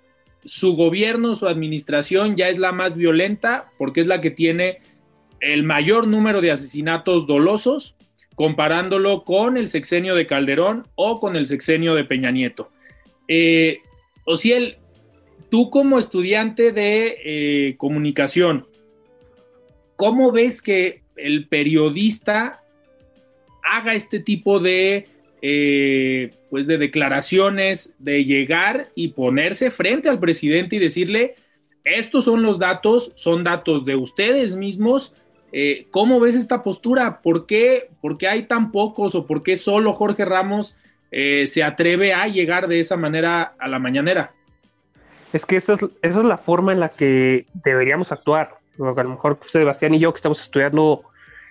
su 0.44 0.74
gobierno, 0.74 1.34
su 1.34 1.46
administración 1.46 2.36
ya 2.36 2.48
es 2.48 2.58
la 2.58 2.72
más 2.72 2.96
violenta 2.96 3.70
porque 3.78 4.00
es 4.00 4.06
la 4.06 4.20
que 4.20 4.30
tiene 4.30 4.78
el 5.40 5.62
mayor 5.62 6.06
número 6.06 6.40
de 6.40 6.50
asesinatos 6.50 7.26
dolosos 7.26 7.96
comparándolo 8.40 9.22
con 9.24 9.58
el 9.58 9.68
sexenio 9.68 10.14
de 10.14 10.26
Calderón 10.26 10.88
o 10.94 11.20
con 11.20 11.36
el 11.36 11.44
sexenio 11.44 11.94
de 11.94 12.04
Peña 12.04 12.30
Nieto. 12.30 12.70
Eh, 13.28 13.80
Ociel, 14.24 14.78
tú 15.50 15.68
como 15.68 15.98
estudiante 15.98 16.72
de 16.72 17.18
eh, 17.22 17.74
comunicación, 17.76 18.66
¿cómo 19.94 20.32
ves 20.32 20.62
que 20.62 21.02
el 21.16 21.48
periodista 21.48 22.62
haga 23.62 23.92
este 23.92 24.20
tipo 24.20 24.58
de, 24.58 25.06
eh, 25.42 26.30
pues 26.48 26.66
de 26.66 26.78
declaraciones, 26.78 27.92
de 27.98 28.24
llegar 28.24 28.88
y 28.94 29.08
ponerse 29.08 29.70
frente 29.70 30.08
al 30.08 30.18
presidente 30.18 30.76
y 30.76 30.78
decirle, 30.78 31.34
estos 31.84 32.24
son 32.24 32.42
los 32.42 32.58
datos, 32.58 33.12
son 33.16 33.44
datos 33.44 33.84
de 33.84 33.96
ustedes 33.96 34.54
mismos, 34.54 35.12
eh, 35.52 35.88
¿Cómo 35.90 36.20
ves 36.20 36.36
esta 36.36 36.62
postura? 36.62 37.20
¿Por 37.22 37.46
qué, 37.46 37.88
hay 38.28 38.44
tan 38.44 38.70
pocos 38.70 39.14
o 39.14 39.26
por 39.26 39.42
qué 39.42 39.56
solo 39.56 39.92
Jorge 39.92 40.24
Ramos 40.24 40.76
eh, 41.10 41.46
se 41.46 41.64
atreve 41.64 42.14
a 42.14 42.28
llegar 42.28 42.68
de 42.68 42.80
esa 42.80 42.96
manera 42.96 43.54
a 43.58 43.68
la 43.68 43.78
mañanera? 43.78 44.32
Es 45.32 45.44
que 45.44 45.56
esa 45.56 45.76
es, 46.02 46.16
la 46.16 46.38
forma 46.38 46.72
en 46.72 46.80
la 46.80 46.88
que 46.88 47.46
deberíamos 47.64 48.12
actuar. 48.12 48.58
A 48.78 49.02
lo 49.02 49.10
mejor 49.10 49.38
Sebastián 49.42 49.94
y 49.94 49.98
yo 49.98 50.12
que 50.12 50.18
estamos 50.18 50.40
estudiando 50.40 51.02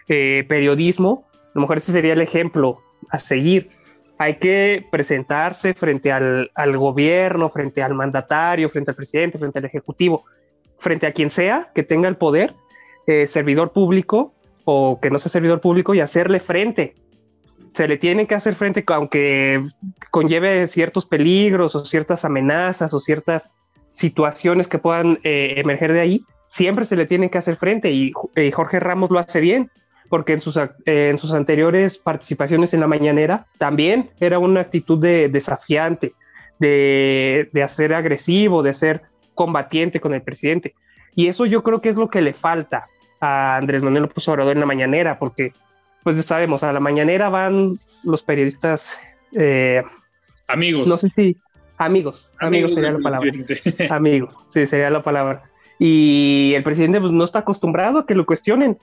eh, 0.07 0.45
periodismo, 0.47 1.27
a 1.33 1.51
lo 1.53 1.62
mejor 1.62 1.77
ese 1.77 1.91
sería 1.91 2.13
el 2.13 2.21
ejemplo 2.21 2.81
a 3.09 3.19
seguir. 3.19 3.69
Hay 4.17 4.35
que 4.35 4.85
presentarse 4.91 5.73
frente 5.73 6.12
al 6.12 6.77
gobierno, 6.77 7.47
frente 7.47 7.81
al 7.81 7.93
mandatario, 7.93 8.69
frente 8.69 8.91
al 8.91 8.95
presidente, 8.95 9.38
frente 9.38 9.59
al 9.59 9.65
ejecutivo, 9.65 10.25
frente 10.77 11.07
a 11.07 11.13
quien 11.13 11.29
sea 11.29 11.71
que 11.73 11.83
tenga 11.83 12.09
el 12.09 12.17
poder 12.17 12.53
eh, 13.10 13.26
servidor 13.26 13.72
público 13.72 14.36
o 14.65 15.00
que 15.02 15.10
no 15.10 15.17
sea 15.17 15.32
servidor 15.32 15.62
público 15.62 15.95
y 15.95 16.00
hacerle 16.00 16.39
frente. 16.39 16.93
Se 17.74 17.88
le 17.88 17.98
tiene 17.98 18.28
que 18.28 18.36
hacer 18.36 18.54
frente 18.54 18.84
aunque 18.86 19.65
conlleve 20.12 20.67
ciertos 20.67 21.08
peligros 21.08 21.74
o 21.74 21.86
ciertas 21.86 22.24
amenazas 22.24 22.93
o 22.93 23.00
ciertas 23.00 23.50
situaciones 23.93 24.67
que 24.67 24.78
puedan 24.78 25.17
eh, 25.24 25.56
emerger 25.58 25.91
de 25.91 26.02
ahí, 26.02 26.22
siempre 26.45 26.86
se 26.86 26.95
le 26.95 27.08
tiene 27.08 27.32
que 27.32 27.39
hacer 27.39 27.56
frente 27.56 27.91
y, 27.91 28.12
Jorge 28.54 28.80
Ramos 28.80 29.10
lo 29.10 29.17
hace 29.17 29.39
bien 29.39 29.72
porque 30.08 30.34
en 30.34 30.41
sus, 30.41 30.60
en 30.86 31.17
sus 31.17 31.34
anteriores 31.34 31.98
participaciones 31.98 32.76
en 32.76 32.82
la 32.82 32.88
mañanera 32.88 33.48
también 33.58 34.12
era 34.19 34.38
una 34.38 34.62
actitud 34.62 35.00
de 35.00 35.30
desafiante, 35.30 36.13
de, 36.60 37.50
de 37.54 37.63
hacer 37.63 37.91
agresivo, 37.95 38.62
de 38.62 38.76
ser 38.76 39.02
combatiente 39.34 40.00
con 40.00 40.13
el 40.13 40.22
presidente. 40.22 40.76
Y 41.15 41.26
eso 41.26 41.48
yo 41.48 41.63
creo 41.63 41.82
que 41.82 41.89
es 41.89 41.95
lo 41.95 42.12
que 42.12 42.22
le 42.22 42.34
falta 42.34 42.88
a 43.19 43.58
Andrés 43.58 43.82
Manuel 43.82 44.03
López 44.03 44.27
Obrador 44.27 44.53
en 44.53 44.62
la 44.62 44.65
mañanera, 44.65 45.19
porque 45.19 45.53
pues 46.03 46.15
ya 46.15 46.23
sabemos, 46.23 46.63
a 46.63 46.71
la 46.71 46.79
mañanera 46.79 47.29
van 47.29 47.77
los 48.03 48.21
periodistas 48.21 48.97
eh, 49.34 49.84
amigos. 50.47 50.88
No 50.88 50.97
sé 50.97 51.12
si 51.15 51.38
amigos, 51.77 52.32
amigos, 52.39 52.73
sería 52.73 52.91
la 52.91 52.99
palabra. 52.99 53.32
amigos, 53.89 54.39
sí, 54.47 54.65
sería 54.65 54.89
la 54.89 55.03
palabra. 55.03 55.43
Y 55.77 56.53
el 56.55 56.63
presidente 56.63 56.99
pues, 56.99 57.12
no 57.12 57.23
está 57.23 57.39
acostumbrado 57.39 57.99
a 57.99 58.05
que 58.05 58.15
lo 58.15 58.25
cuestionen. 58.25 58.77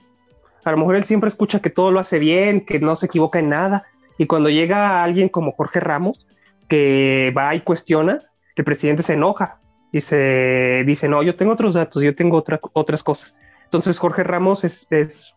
A 0.63 0.71
lo 0.71 0.77
mejor 0.77 0.95
él 0.95 1.03
siempre 1.03 1.29
escucha 1.29 1.61
que 1.61 1.69
todo 1.69 1.91
lo 1.91 1.99
hace 1.99 2.19
bien, 2.19 2.65
que 2.65 2.79
no 2.79 2.95
se 2.95 3.05
equivoca 3.05 3.39
en 3.39 3.49
nada. 3.49 3.83
Y 4.17 4.25
cuando 4.25 4.49
llega 4.49 5.03
alguien 5.03 5.29
como 5.29 5.51
Jorge 5.51 5.79
Ramos, 5.79 6.25
que 6.67 7.31
va 7.37 7.55
y 7.55 7.61
cuestiona, 7.61 8.21
el 8.55 8.63
presidente 8.63 9.03
se 9.03 9.13
enoja 9.13 9.59
y 9.91 10.01
se 10.01 10.83
dice, 10.85 11.07
no, 11.07 11.23
yo 11.23 11.35
tengo 11.35 11.53
otros 11.53 11.75
datos, 11.75 12.03
yo 12.03 12.15
tengo 12.15 12.37
otra, 12.37 12.59
otras 12.73 13.03
cosas. 13.03 13.37
Entonces 13.67 13.99
Jorge 13.99 14.23
Ramos 14.23 14.63
es, 14.63 14.87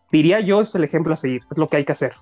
diría 0.09 0.39
yo, 0.39 0.61
es 0.61 0.73
el 0.73 0.85
ejemplo 0.85 1.13
a 1.13 1.17
seguir, 1.17 1.41
es 1.51 1.57
lo 1.57 1.67
que 1.67 1.77
hay 1.77 1.85
que 1.85 1.91
hacer. 1.91 2.13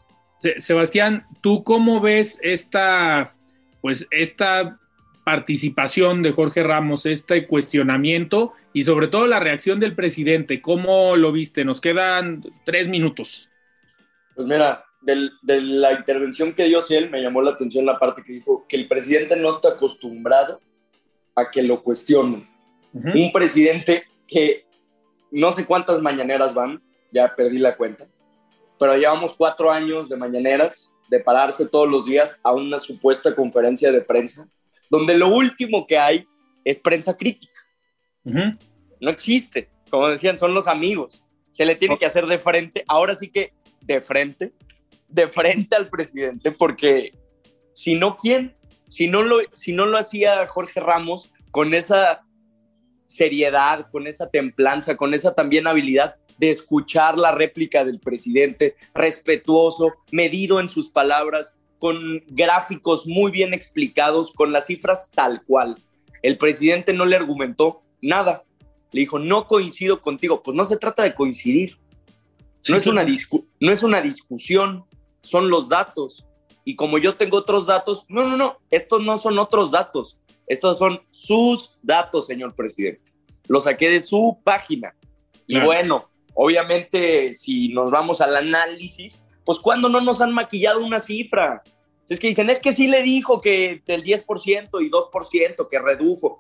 Sebastián, 0.58 1.28
¿tú 1.42 1.64
cómo 1.64 2.02
ves 2.02 2.40
esta, 2.42 3.36
pues 3.82 4.08
esta 4.10 4.80
participación 5.24 6.24
de 6.24 6.32
Jorge 6.32 6.64
Ramos, 6.64 7.06
este 7.06 7.46
cuestionamiento 7.46 8.54
y 8.74 8.84
sobre 8.84 9.08
todo 9.08 9.28
la 9.28 9.40
reacción 9.40 9.80
del 9.80 9.94
presidente? 9.94 10.62
¿Cómo 10.62 11.16
lo 11.16 11.32
viste? 11.32 11.64
Nos 11.64 11.80
quedan 11.80 12.44
tres 12.66 12.88
minutos. 12.88 13.48
Pues 14.34 14.48
mira, 14.48 14.86
de 15.02 15.62
la 15.62 15.94
intervención 15.94 16.54
que 16.54 16.66
dio 16.66 16.80
él 16.90 17.12
me 17.12 17.22
llamó 17.22 17.44
la 17.44 17.52
atención 17.52 17.86
la 17.86 18.00
parte 18.00 18.24
que 18.24 18.34
dijo 18.34 18.66
que 18.68 18.78
el 18.78 18.88
presidente 18.88 19.36
no 19.36 19.52
está 19.52 19.70
acostumbrado 19.70 20.60
a 21.36 21.52
que 21.52 21.62
lo 21.62 21.84
cuestionen. 21.84 22.50
Un 22.94 23.32
presidente 23.32 24.06
que 24.28 24.66
no 25.32 25.52
sé 25.52 25.66
cuántas 25.66 26.02
mañaneras 26.02 26.54
van, 26.54 26.82
ya 27.12 27.36
perdí 27.36 27.58
la 27.58 27.76
cuenta, 27.76 28.08
pero 28.78 28.96
llevamos 28.96 29.34
cuatro 29.34 29.72
años 29.72 30.10
de 30.10 30.18
mañaneras, 30.18 30.96
de 31.10 31.20
pararse 31.20 31.68
todos 31.68 31.90
los 31.90 32.06
días 32.06 32.40
a 32.44 32.54
una 32.54 32.80
supuesta 32.80 33.36
conferencia 33.36 33.92
de 33.92 34.02
prensa, 34.02 34.48
donde 34.90 35.18
lo 35.18 35.28
último 35.28 35.86
que 35.88 35.98
hay 35.98 36.28
es 36.64 36.78
prensa 36.78 37.16
crítica. 37.16 37.60
No 38.24 39.10
existe, 39.10 39.70
como 39.90 40.10
decían, 40.10 40.38
son 40.38 40.54
los 40.54 40.68
amigos. 40.68 41.24
Se 41.52 41.66
le 41.66 41.76
tiene 41.76 41.98
que 41.98 42.06
hacer 42.06 42.28
de 42.28 42.38
frente, 42.38 42.84
ahora 42.88 43.16
sí 43.16 43.30
que 43.30 43.54
de 43.82 44.02
frente, 44.02 44.54
de 45.08 45.28
frente 45.28 45.76
al 45.76 45.90
presidente, 45.90 46.52
porque 46.52 47.12
si 47.74 47.96
no, 47.96 48.18
¿quién? 48.18 48.56
Si 48.88 49.08
no 49.08 49.24
lo, 49.24 49.40
si 49.54 49.74
no 49.74 49.86
lo 49.86 49.98
hacía 49.98 50.46
Jorge 50.48 50.80
Ramos 50.80 51.32
con 51.52 51.74
esa 51.74 52.22
seriedad, 53.10 53.88
con 53.92 54.08
esa 54.08 54.30
templanza, 54.30 54.96
con 54.96 55.14
esa 55.14 55.34
también 55.34 55.68
habilidad 55.68 56.16
de 56.38 56.52
escuchar 56.52 57.18
la 57.18 57.34
réplica 57.34 57.84
del 57.84 58.00
presidente, 58.00 58.76
respetuoso, 58.94 59.96
medido 60.12 60.60
en 60.60 60.70
sus 60.70 60.90
palabras, 60.90 61.58
con 61.80 62.24
gráficos 62.28 63.08
muy 63.08 63.32
bien 63.32 63.54
explicados, 63.54 64.32
con 64.32 64.52
las 64.54 64.68
cifras 64.68 65.10
tal 65.14 65.44
cual. 65.44 65.76
El 66.22 66.38
presidente 66.38 66.94
no 66.94 67.06
le 67.06 67.16
argumentó 67.16 67.82
nada. 68.02 68.44
Le 68.92 69.02
dijo, 69.02 69.20
no 69.20 69.48
coincido 69.48 70.02
contigo. 70.02 70.42
Pues 70.44 70.56
no 70.56 70.64
se 70.64 70.78
trata 70.78 71.04
de 71.04 71.16
coincidir. 71.16 71.78
No, 72.68 72.76
es, 72.76 72.88
una 72.88 73.06
no 73.60 73.72
es 73.72 73.84
una 73.84 74.02
discusión, 74.02 74.86
son 75.22 75.50
los 75.50 75.70
datos. 75.70 76.26
Y 76.66 76.76
como 76.76 76.98
yo 76.98 77.16
tengo 77.16 77.38
otros 77.38 77.66
datos, 77.66 78.06
no, 78.10 78.28
no, 78.28 78.38
no, 78.38 78.58
estos 78.70 79.04
no 79.04 79.18
son 79.18 79.40
otros 79.40 79.72
datos. 79.72 80.19
Estos 80.50 80.80
son 80.80 81.00
sus 81.12 81.78
datos, 81.84 82.26
señor 82.26 82.56
presidente. 82.56 83.12
Los 83.48 83.64
saqué 83.64 83.90
de 83.90 84.00
su 84.00 84.40
página. 84.44 84.96
Y 85.46 85.60
bueno, 85.60 86.10
obviamente, 86.34 87.34
si 87.34 87.70
nos 87.70 87.92
vamos 87.92 88.20
al 88.20 88.36
análisis, 88.36 89.24
pues 89.46 89.60
cuando 89.60 89.90
no 89.90 90.02
nos 90.02 90.20
han 90.22 90.34
maquillado 90.34 90.84
una 90.84 91.00
cifra. 91.00 91.64
Es 92.10 92.20
que 92.20 92.28
dicen, 92.28 92.50
es 92.50 92.60
que 92.60 92.74
sí 92.74 92.88
le 92.88 93.04
dijo 93.04 93.40
que 93.40 93.84
del 93.86 94.04
10% 94.04 94.26
y 94.82 94.90
2% 94.90 95.68
que 95.70 95.80
redujo. 95.80 96.38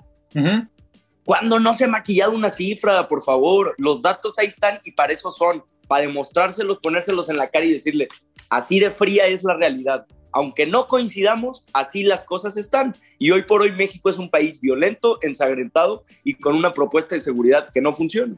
Cuando 1.24 1.60
no 1.60 1.76
se 1.76 1.86
ha 1.86 1.88
maquillado 1.88 2.32
una 2.32 2.50
cifra, 2.50 3.08
por 3.08 3.22
favor? 3.22 3.76
Los 3.78 4.02
datos 4.02 4.39
ahí 4.39 4.48
están 4.48 4.80
y 4.84 4.91
para 4.91 5.13
eso 5.13 5.30
son, 5.30 5.63
para 5.88 6.02
demostrárselos, 6.02 6.80
ponérselos 6.80 7.30
en 7.30 7.38
la 7.38 7.52
cara 7.52 7.65
y 7.65 7.74
decirle, 7.74 8.08
así 8.50 8.80
de 8.80 8.89
fría 8.89 9.28
es 9.28 9.43
la 9.43 9.54
realidad 9.54 10.08
aunque 10.32 10.65
no 10.65 10.88
coincidamos, 10.88 11.65
así 11.74 12.04
las 12.04 12.24
cosas 12.24 12.58
están. 12.58 12.96
Y 13.18 13.32
hoy 13.32 13.44
por 13.44 13.62
hoy 13.62 13.72
México 13.72 14.10
es 14.10 14.18
un 14.18 14.30
país 14.30 14.62
violento, 14.62 15.20
ensangrentado 15.22 16.04
y 16.24 16.36
con 16.36 16.56
una 16.56 16.74
propuesta 16.74 17.15
de 17.15 17.22
seguridad 17.22 17.70
que 17.74 17.82
no 17.82 17.94
funciona. 17.94 18.36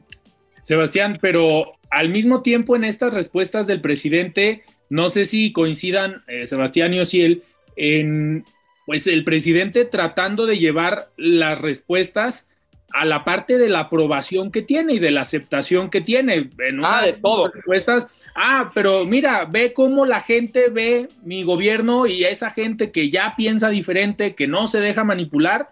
Sebastián, 0.62 1.18
pero 1.20 1.72
al 1.90 2.08
mismo 2.08 2.42
tiempo 2.42 2.76
en 2.76 2.84
estas 2.84 3.12
respuestas 3.14 3.66
del 3.66 3.80
presidente 3.80 4.62
No 4.88 5.08
sé 5.08 5.24
si 5.24 5.52
coincidan 5.52 6.22
eh, 6.28 6.46
Sebastián 6.46 6.94
y 6.94 7.00
Ociel 7.00 7.42
en 7.76 8.44
pues 8.86 9.06
el 9.06 9.24
presidente 9.24 9.84
tratando 9.84 10.46
de 10.46 10.58
llevar 10.58 11.10
las 11.16 11.60
respuestas 11.62 12.48
a 12.92 13.04
la 13.04 13.24
parte 13.24 13.58
de 13.58 13.68
la 13.68 13.80
aprobación 13.80 14.50
que 14.50 14.62
tiene 14.62 14.94
y 14.94 14.98
de 14.98 15.10
la 15.10 15.22
aceptación 15.22 15.90
que 15.90 16.00
tiene. 16.00 16.50
En 16.58 16.84
ah, 16.84 17.02
de 17.02 17.14
todo. 17.14 17.48
Respuestas, 17.48 18.06
ah, 18.34 18.70
pero 18.74 19.04
mira, 19.04 19.44
ve 19.44 19.72
cómo 19.72 20.04
la 20.04 20.20
gente 20.20 20.68
ve 20.68 21.08
mi 21.22 21.42
gobierno 21.42 22.06
y 22.06 22.24
esa 22.24 22.50
gente 22.50 22.92
que 22.92 23.10
ya 23.10 23.34
piensa 23.36 23.70
diferente, 23.70 24.34
que 24.34 24.46
no 24.46 24.68
se 24.68 24.80
deja 24.80 25.04
manipular 25.04 25.70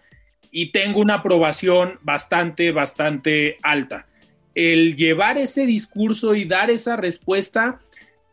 y 0.51 0.73
tengo 0.73 1.01
una 1.01 1.15
aprobación 1.15 1.99
bastante, 2.03 2.73
bastante 2.73 3.57
alta. 3.63 4.07
El 4.55 4.97
llevar 4.97 5.39
ese 5.39 5.67
discurso 5.67 6.35
y 6.35 6.45
dar 6.45 6.71
esa 6.71 6.97
respuesta 6.97 7.81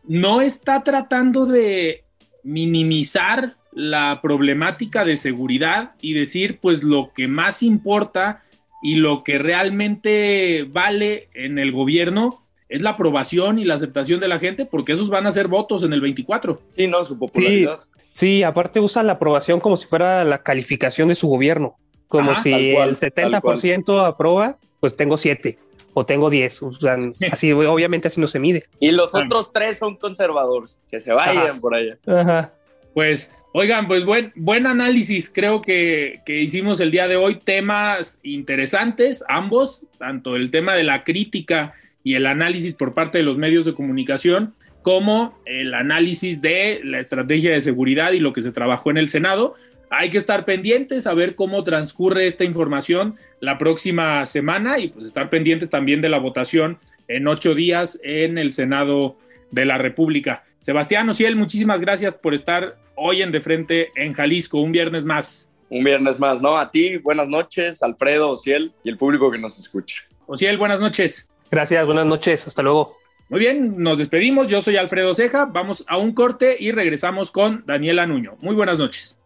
no 0.07 0.41
está 0.41 0.83
tratando 0.83 1.45
de 1.45 2.03
minimizar 2.43 3.55
la 3.73 4.21
problemática 4.21 5.05
de 5.05 5.17
seguridad 5.17 5.91
y 6.01 6.13
decir 6.13 6.59
pues 6.59 6.81
lo 6.83 7.11
que 7.13 7.27
más 7.27 7.61
importa 7.61 8.41
y 8.87 8.95
lo 8.95 9.21
que 9.21 9.37
realmente 9.37 10.65
vale 10.71 11.27
en 11.33 11.59
el 11.59 11.73
gobierno 11.73 12.45
es 12.69 12.81
la 12.81 12.91
aprobación 12.91 13.59
y 13.59 13.65
la 13.65 13.73
aceptación 13.73 14.21
de 14.21 14.29
la 14.29 14.39
gente, 14.39 14.65
porque 14.65 14.93
esos 14.93 15.09
van 15.09 15.27
a 15.27 15.31
ser 15.33 15.49
votos 15.49 15.83
en 15.83 15.91
el 15.91 15.99
24. 15.99 16.61
Sí, 16.73 16.87
no, 16.87 17.03
su 17.03 17.19
popularidad. 17.19 17.79
Sí, 18.13 18.43
aparte 18.43 18.79
usan 18.79 19.07
la 19.07 19.13
aprobación 19.13 19.59
como 19.59 19.75
si 19.75 19.87
fuera 19.87 20.23
la 20.23 20.37
calificación 20.37 21.09
de 21.09 21.15
su 21.15 21.27
gobierno, 21.27 21.75
como 22.07 22.33
si 22.35 22.53
el 22.53 22.95
70% 22.95 24.07
aprueba, 24.07 24.57
pues 24.79 24.95
tengo 24.95 25.17
7 25.17 25.59
o 25.93 26.05
tengo 26.05 26.29
10, 26.29 26.63
o 26.63 26.71
sea, 26.71 26.97
así 27.33 27.51
obviamente 27.51 28.07
así 28.07 28.21
no 28.21 28.27
se 28.27 28.39
mide. 28.39 28.63
Y 28.79 28.91
los 28.91 29.13
otros 29.13 29.51
tres 29.51 29.79
son 29.79 29.97
conservadores, 29.97 30.79
que 30.89 31.01
se 31.01 31.11
vayan 31.11 31.59
por 31.59 31.75
allá. 31.75 31.97
Ajá. 32.07 32.53
Pues 32.93 33.33
Oigan, 33.59 33.87
pues 33.87 34.05
buen, 34.05 34.31
buen 34.35 34.67
análisis 34.67 35.31
creo 35.33 35.63
que, 35.63 36.21
que, 36.27 36.41
hicimos 36.41 36.79
el 36.79 36.91
día 36.91 37.07
de 37.07 37.15
hoy, 37.15 37.39
temas 37.43 38.19
interesantes, 38.21 39.23
ambos, 39.27 39.81
tanto 39.97 40.35
el 40.35 40.51
tema 40.51 40.75
de 40.75 40.83
la 40.83 41.03
crítica 41.03 41.73
y 42.03 42.13
el 42.13 42.27
análisis 42.27 42.75
por 42.75 42.93
parte 42.93 43.17
de 43.17 43.23
los 43.23 43.39
medios 43.39 43.65
de 43.65 43.73
comunicación, 43.73 44.53
como 44.83 45.41
el 45.47 45.73
análisis 45.73 46.39
de 46.39 46.81
la 46.83 46.99
estrategia 46.99 47.49
de 47.49 47.61
seguridad 47.61 48.11
y 48.11 48.19
lo 48.19 48.31
que 48.31 48.43
se 48.43 48.51
trabajó 48.51 48.91
en 48.91 48.97
el 48.97 49.09
Senado. 49.09 49.55
Hay 49.89 50.11
que 50.11 50.19
estar 50.19 50.45
pendientes 50.45 51.07
a 51.07 51.15
ver 51.15 51.33
cómo 51.33 51.63
transcurre 51.63 52.27
esta 52.27 52.43
información 52.43 53.15
la 53.39 53.57
próxima 53.57 54.23
semana 54.27 54.77
y 54.77 54.89
pues 54.89 55.03
estar 55.03 55.31
pendientes 55.31 55.71
también 55.71 56.01
de 56.01 56.09
la 56.09 56.19
votación 56.19 56.77
en 57.07 57.27
ocho 57.27 57.55
días 57.55 57.99
en 58.03 58.37
el 58.37 58.51
Senado 58.51 59.17
de 59.51 59.65
la 59.65 59.77
República. 59.77 60.43
Sebastián 60.59 61.09
Ociel, 61.09 61.35
muchísimas 61.35 61.81
gracias 61.81 62.15
por 62.15 62.33
estar 62.33 62.77
hoy 62.95 63.21
en 63.21 63.31
De 63.31 63.41
Frente 63.41 63.89
en 63.95 64.13
Jalisco, 64.13 64.59
un 64.59 64.71
viernes 64.71 65.05
más. 65.05 65.49
Un 65.69 65.83
viernes 65.83 66.19
más, 66.19 66.41
¿no? 66.41 66.57
A 66.57 66.71
ti, 66.71 66.97
buenas 66.97 67.27
noches, 67.27 67.83
Alfredo, 67.83 68.31
Ociel 68.31 68.73
y 68.83 68.89
el 68.89 68.97
público 68.97 69.29
que 69.31 69.37
nos 69.37 69.59
escucha. 69.59 70.03
Ociel, 70.25 70.57
buenas 70.57 70.79
noches. 70.79 71.29
Gracias, 71.51 71.85
buenas 71.85 72.05
noches, 72.05 72.47
hasta 72.47 72.61
luego. 72.61 72.97
Muy 73.29 73.39
bien, 73.39 73.81
nos 73.81 73.97
despedimos. 73.97 74.47
Yo 74.47 74.61
soy 74.61 74.77
Alfredo 74.77 75.13
Ceja. 75.13 75.45
Vamos 75.45 75.83
a 75.87 75.97
un 75.97 76.13
corte 76.13 76.55
y 76.59 76.71
regresamos 76.71 77.31
con 77.31 77.63
Daniela 77.65 78.05
Nuño. 78.05 78.37
Muy 78.39 78.55
buenas 78.55 78.77
noches. 78.77 79.17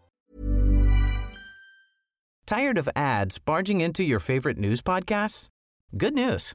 Tired 2.46 2.76
of 2.76 2.88
ads 2.96 3.38
barging 3.38 3.80
into 3.80 4.02
your 4.02 4.20
favorite 4.20 4.58
news 4.58 4.82
podcasts? 4.82 5.48
Good 5.92 6.14
news. 6.14 6.54